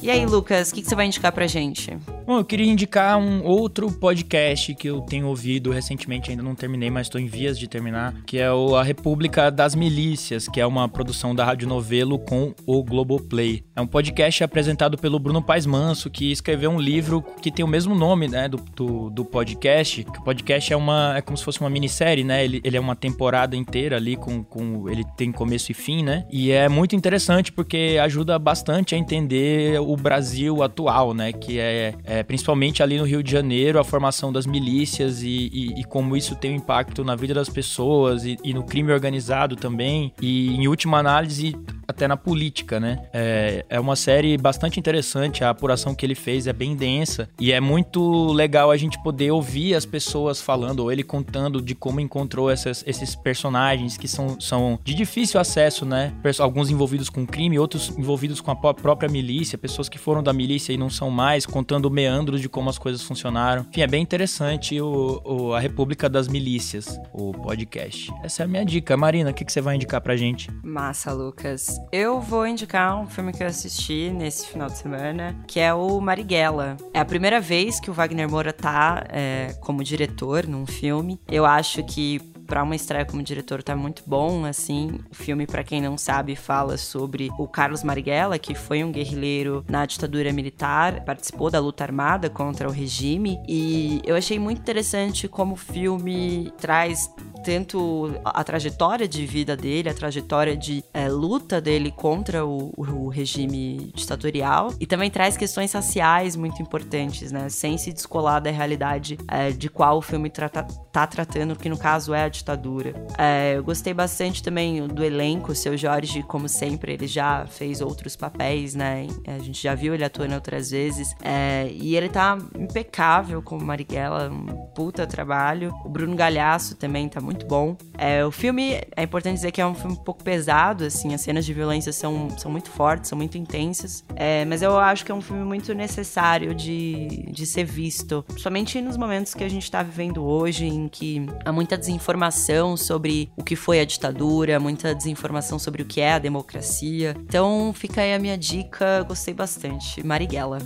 E 0.03 0.11
aí, 0.11 0.27
Lucas, 0.27 0.71
o 0.71 0.75
que, 0.75 0.83
que, 0.83 0.89
você 0.89 0.97
vai 0.97 1.07
indicar 1.07 1.31
pra 1.31 1.47
gente? 1.47 1.97
Bom, 2.29 2.37
eu 2.37 2.45
queria 2.45 2.71
indicar 2.71 3.17
um 3.17 3.43
outro 3.43 3.91
podcast 3.91 4.75
que 4.75 4.87
eu 4.87 5.01
tenho 5.01 5.29
ouvido 5.29 5.71
recentemente, 5.71 6.31
ainda 6.31 6.43
não 6.43 6.55
terminei, 6.55 6.91
mas 6.91 7.07
estou 7.07 7.19
em 7.19 7.27
vias 7.27 7.59
de 7.59 7.67
terminar, 7.67 8.15
que 8.27 8.37
é 8.37 8.53
o 8.53 8.77
A 8.77 8.83
República 8.83 9.51
das 9.51 9.75
Milícias, 9.75 10.47
que 10.47 10.61
é 10.61 10.67
uma 10.67 10.87
produção 10.91 11.35
da 11.35 11.43
Rádio 11.43 11.67
Novelo 11.67 12.19
com 12.19 12.53
o 12.67 12.85
Globoplay. 12.85 13.65
É 13.75 13.81
um 13.81 13.87
podcast 13.87 14.45
apresentado 14.45 14.99
pelo 14.99 15.19
Bruno 15.19 15.41
Paes 15.41 15.65
Manso, 15.65 16.11
que 16.11 16.31
escreveu 16.31 16.71
um 16.71 16.79
livro 16.79 17.25
que 17.41 17.51
tem 17.51 17.65
o 17.65 17.69
mesmo 17.69 17.95
nome, 17.95 18.29
né, 18.29 18.47
do, 18.47 18.59
do, 18.77 19.09
do 19.09 19.25
podcast. 19.25 20.05
o 20.07 20.23
podcast 20.23 20.71
é 20.71 20.77
uma 20.77 21.17
é 21.17 21.23
como 21.23 21.39
se 21.39 21.43
fosse 21.43 21.63
uma 21.63 21.71
minissérie, 21.71 22.25
né? 22.25 22.45
Ele, 22.45 22.61
ele 22.63 22.77
é 22.77 22.81
uma 22.81 22.95
temporada 22.95 23.57
inteira 23.57 23.97
ali 23.97 24.17
com, 24.19 24.45
com 24.45 24.87
ele 24.91 25.03
tem 25.17 25.33
começo 25.33 25.73
e 25.73 25.75
fim, 25.75 26.03
né? 26.03 26.27
E 26.31 26.51
é 26.51 26.69
muito 26.69 26.95
interessante 26.95 27.51
porque 27.51 27.99
ajuda 28.03 28.39
bastante 28.39 28.95
a 28.95 28.99
entender 28.99 29.81
o 29.81 29.97
Brasil 29.97 30.63
atual, 30.63 31.15
né? 31.15 31.33
Que 31.33 31.59
é, 31.59 31.95
é 32.05 32.18
é, 32.19 32.23
principalmente 32.23 32.83
ali 32.83 32.99
no 32.99 33.05
Rio 33.05 33.23
de 33.23 33.31
Janeiro, 33.31 33.79
a 33.79 33.85
formação 33.85 34.33
das 34.33 34.47
milícias 34.47 35.23
e, 35.23 35.51
e, 35.53 35.81
e 35.81 35.85
como 35.85 36.17
isso 36.17 36.35
tem 36.35 36.53
um 36.53 36.57
impacto 36.57 37.05
na 37.05 37.15
vida 37.15 37.33
das 37.33 37.49
pessoas 37.49 38.25
e, 38.25 38.37
e, 38.43 38.53
no 38.53 38.65
crime 38.65 38.93
organizado 38.93 39.55
também, 39.55 40.13
e 40.21 40.55
em 40.57 40.67
última 40.67 40.99
análise, 40.99 41.57
até 41.87 42.09
na 42.09 42.17
política, 42.17 42.79
né? 42.81 43.09
É, 43.13 43.65
é 43.71 43.81
uma 43.81 43.97
série 43.97 44.37
bastante 44.37 44.79
interessante, 44.79 45.45
a 45.45 45.51
apuração 45.51 45.95
que 45.95 46.05
ele 46.05 46.15
fez 46.15 46.47
é 46.47 46.53
bem 46.53 46.77
densa 46.77 47.29
e 47.41 47.53
é 47.53 47.61
muito 47.61 48.33
legal 48.33 48.71
a 48.71 48.77
gente 48.77 49.03
poder 49.03 49.31
ouvir 49.31 49.75
as 49.75 49.87
pessoas 49.87 50.41
falando, 50.41 50.81
ou 50.81 50.93
ele 50.93 51.03
contando 51.03 51.63
de 51.63 51.75
como 51.75 52.01
encontrou 52.01 52.51
essas, 52.51 52.85
esses 52.87 53.15
personagens 53.15 53.97
que 53.97 54.09
são, 54.09 54.39
são 54.41 54.79
de 54.85 54.93
difícil 54.93 55.41
acesso, 55.41 55.87
né? 55.87 56.13
Alguns 56.39 56.69
envolvidos 56.69 57.09
com 57.09 57.27
crime, 57.27 57.59
outros 57.59 57.91
envolvidos 57.97 58.41
com 58.41 58.51
a 58.51 58.57
própria 58.57 59.09
milícia, 59.09 59.57
pessoas 59.57 59.89
que 59.89 59.99
foram 59.99 60.23
da 60.23 60.33
milícia 60.33 60.73
e 60.73 60.77
não 60.77 60.91
são 60.91 61.11
mais, 61.11 61.47
contando 61.47 61.89
meandros 62.09 62.41
de 62.41 62.49
como 62.49 62.71
as 62.71 62.79
coisas 62.79 63.03
funcionaram. 63.03 63.67
Enfim, 63.69 63.83
é 63.83 63.87
bem 63.87 64.03
interessante 64.03 64.81
o, 64.81 65.21
o 65.25 65.53
A 65.53 65.61
República 65.61 66.09
das 66.09 66.27
Milícias, 66.27 66.99
o 67.13 67.33
podcast. 67.33 68.11
Essa 68.23 68.43
é 68.43 68.45
a 68.45 68.49
minha 68.49 68.65
dica. 68.65 68.97
Marina, 68.97 69.31
o 69.31 69.35
que, 69.35 69.45
que 69.45 69.53
você 69.53 69.61
vai 69.61 69.77
indicar 69.77 70.01
pra 70.01 70.17
gente? 70.17 70.51
Massa, 70.63 71.13
Lucas. 71.13 71.79
Eu 71.93 72.21
vou 72.21 72.47
indicar 72.47 72.99
um 72.99 73.07
filme 73.07 73.33
que 73.33 73.43
eu 73.43 73.47
assisti 73.47 74.11
nesse 74.11 74.47
final 74.47 74.69
de 74.69 74.79
semana, 74.79 75.37
que 75.47 75.61
é 75.61 75.73
o 75.75 76.01
Marighella. 76.01 76.77
É 76.95 77.01
a 77.01 77.05
primeira 77.05 77.41
vez 77.41 77.79
que 77.79 77.91
o 77.91 77.93
Wagner 77.95 78.29
Moura 78.29 78.53
tá 78.53 79.05
é, 79.11 79.55
como 79.61 79.85
diretor 79.85 80.47
num 80.47 80.67
filme. 80.67 81.21
Eu 81.29 81.45
acho 81.45 81.85
que 81.85 82.21
para 82.49 82.63
uma 82.63 82.75
estreia 82.75 83.05
como 83.05 83.23
diretor 83.23 83.63
tá 83.63 83.77
muito 83.77 84.03
bom, 84.07 84.47
assim. 84.47 84.99
O 85.11 85.15
filme, 85.15 85.47
para 85.47 85.63
quem 85.63 85.83
não 85.83 85.99
sabe, 85.99 86.35
fala 86.35 86.79
sobre 86.79 87.31
o 87.39 87.47
Carlos 87.47 87.85
Marighella, 87.85 88.39
que 88.39 88.55
foi 88.55 88.83
um 88.83 88.91
guerrilheiro 88.91 89.65
na 89.69 89.85
ditadura 89.85 90.33
militar, 90.33 91.05
participou 91.05 91.51
da 91.51 91.61
luta 91.61 91.85
armada 91.85 92.31
contra 92.31 92.67
o 92.67 92.73
regime, 92.73 93.39
e 93.47 94.01
eu 94.05 94.17
achei 94.17 94.39
muito 94.39 94.61
interessante 94.61 95.29
como 95.29 95.53
o 95.53 95.57
filme 95.57 96.51
traz 96.59 97.11
tanto 97.45 98.13
a 98.25 98.43
trajetória 98.43 99.07
de 99.07 99.25
vida 99.25 99.57
dele, 99.57 99.89
a 99.89 99.95
trajetória 99.95 100.57
de 100.57 100.85
é, 100.93 101.09
luta 101.09 101.61
dele 101.61 101.91
contra 101.91 102.45
o, 102.45 102.73
o, 102.77 103.09
regime 103.09 103.93
ditatorial 103.95 104.73
e 104.79 104.87
também 104.87 105.11
traz 105.11 105.37
questões 105.37 105.73
raciais 105.73 106.37
muito 106.37 106.61
importantes, 106.61 107.33
né? 107.33 107.49
Sem 107.49 107.79
se 107.79 107.93
descolar 107.93 108.41
da 108.41 108.51
realidade 108.51 109.19
é, 109.29 109.51
de 109.51 109.69
qual 109.69 109.99
o 109.99 110.03
filme 110.03 110.29
trata, 110.29 110.63
tá 110.93 111.07
tratando, 111.07 111.57
que 111.57 111.69
no 111.69 111.79
caso 111.79 112.13
é 112.13 112.25
a 112.25 112.29
ditadura. 112.39 112.95
É, 113.17 113.55
eu 113.57 113.63
gostei 113.63 113.93
bastante 113.95 114.43
também 114.43 114.87
do 114.87 115.05
elenco, 115.05 115.53
o 115.53 115.55
seu 115.55 115.77
Jorge, 115.77 116.23
como 116.23 116.49
sempre, 116.49 116.93
ele 116.93 117.07
já 117.07 117.47
fez 117.47 117.81
outros 117.81 118.17
papéis, 118.17 118.75
né? 118.75 119.07
A 119.27 119.39
gente 119.39 119.63
já 119.63 119.75
viu 119.75 119.95
ele 119.95 120.05
atuando 120.05 120.35
outras 120.35 120.71
vezes. 120.71 121.15
É, 121.23 121.69
e 121.73 121.97
ele 121.97 122.09
tá 122.09 122.39
impecável 122.59 123.43
como 123.43 123.65
Marighella, 123.65 124.31
um 124.31 124.47
puta 124.75 125.07
trabalho. 125.07 125.73
O 125.85 125.89
Bruno 125.89 126.17
Galhaço 126.17 126.77
também 126.77 127.09
tá 127.09 127.21
muito 127.21 127.47
bom. 127.47 127.77
É, 127.97 128.25
o 128.25 128.31
filme, 128.31 128.81
é 128.97 129.03
importante 129.03 129.35
dizer 129.35 129.53
que 129.53 129.61
é 129.61 129.67
um 129.67 129.75
filme 129.75 129.95
um 129.95 130.05
pouco 130.05 130.23
pesado, 130.23 130.85
assim, 130.85 131.15
as 131.15 131.21
cenas 131.21 131.45
de 131.45 131.53
violência 131.53 131.93
são, 131.93 132.31
são 132.39 132.51
muito 132.51 132.71
fortes, 132.71 133.09
são 133.09 133.19
muito 133.19 133.37
intensas, 133.37 134.05
é, 134.15 134.45
mas 134.45 134.63
eu 134.63 134.79
acho 134.79 135.05
que 135.05 135.11
é 135.11 135.15
um 135.15 135.21
filme 135.21 135.45
muito 135.45 135.75
necessário 135.75 136.55
de, 136.55 137.27
de 137.31 137.47
ser 137.47 137.65
visto, 137.65 138.23
principalmente 138.23 138.81
nos 138.81 138.97
momentos 138.97 139.35
que 139.35 139.43
a 139.43 139.49
gente 139.49 139.71
tá 139.71 139.83
vivendo 139.83 140.25
hoje, 140.25 140.67
em 140.67 140.89
que 140.89 141.27
há 141.45 141.53
muita 141.53 141.77
desinformação 141.77 142.28
sobre 142.77 143.31
o 143.37 143.43
que 143.43 143.57
foi 143.57 143.81
a 143.81 143.85
ditadura, 143.85 144.61
muita 144.61 144.95
desinformação 144.95 145.59
sobre 145.59 145.83
o 145.83 145.85
que 145.85 146.01
é 146.01 146.13
a 146.13 146.19
democracia. 146.19 147.17
Então 147.21 147.73
fica 147.75 148.01
aí 148.01 148.15
a 148.15 148.19
minha 148.19 148.37
dica, 148.37 149.03
gostei 149.03 149.35
bastante. 149.35 150.05
Marighella. 150.05 150.59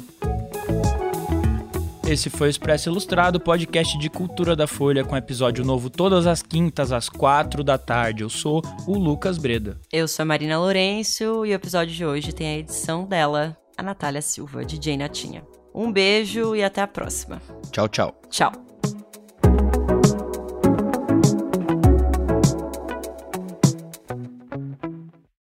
Esse 2.07 2.29
foi 2.29 2.49
o 2.49 2.51
Expresso 2.51 2.91
Ilustrado, 2.91 3.41
podcast 3.41 3.97
de 3.97 4.11
cultura 4.11 4.55
da 4.55 4.67
Folha, 4.67 5.05
com 5.05 5.17
episódio 5.17 5.65
novo 5.65 5.89
todas 5.89 6.27
as 6.27 6.43
quintas, 6.43 6.93
às 6.93 7.09
quatro 7.09 7.65
da 7.65 7.79
tarde. 7.79 8.23
Eu 8.23 8.29
sou 8.29 8.61
o 8.87 8.99
Lucas 8.99 9.39
Breda. 9.39 9.79
Eu 9.91 10.07
sou 10.07 10.25
a 10.25 10.27
Marina 10.27 10.59
Lourenço 10.59 11.47
e 11.47 11.53
o 11.53 11.55
episódio 11.55 11.95
de 11.95 12.05
hoje 12.05 12.33
tem 12.33 12.49
a 12.49 12.59
edição 12.59 13.07
dela, 13.07 13.57
a 13.79 13.83
Natália 13.83 14.21
Silva, 14.21 14.65
DJ 14.65 14.97
Natinha. 14.97 15.43
Um 15.75 15.91
beijo 15.91 16.55
e 16.55 16.63
até 16.63 16.83
a 16.83 16.87
próxima. 16.87 17.41
Tchau, 17.71 17.89
tchau. 17.89 18.21
Tchau. 18.29 18.72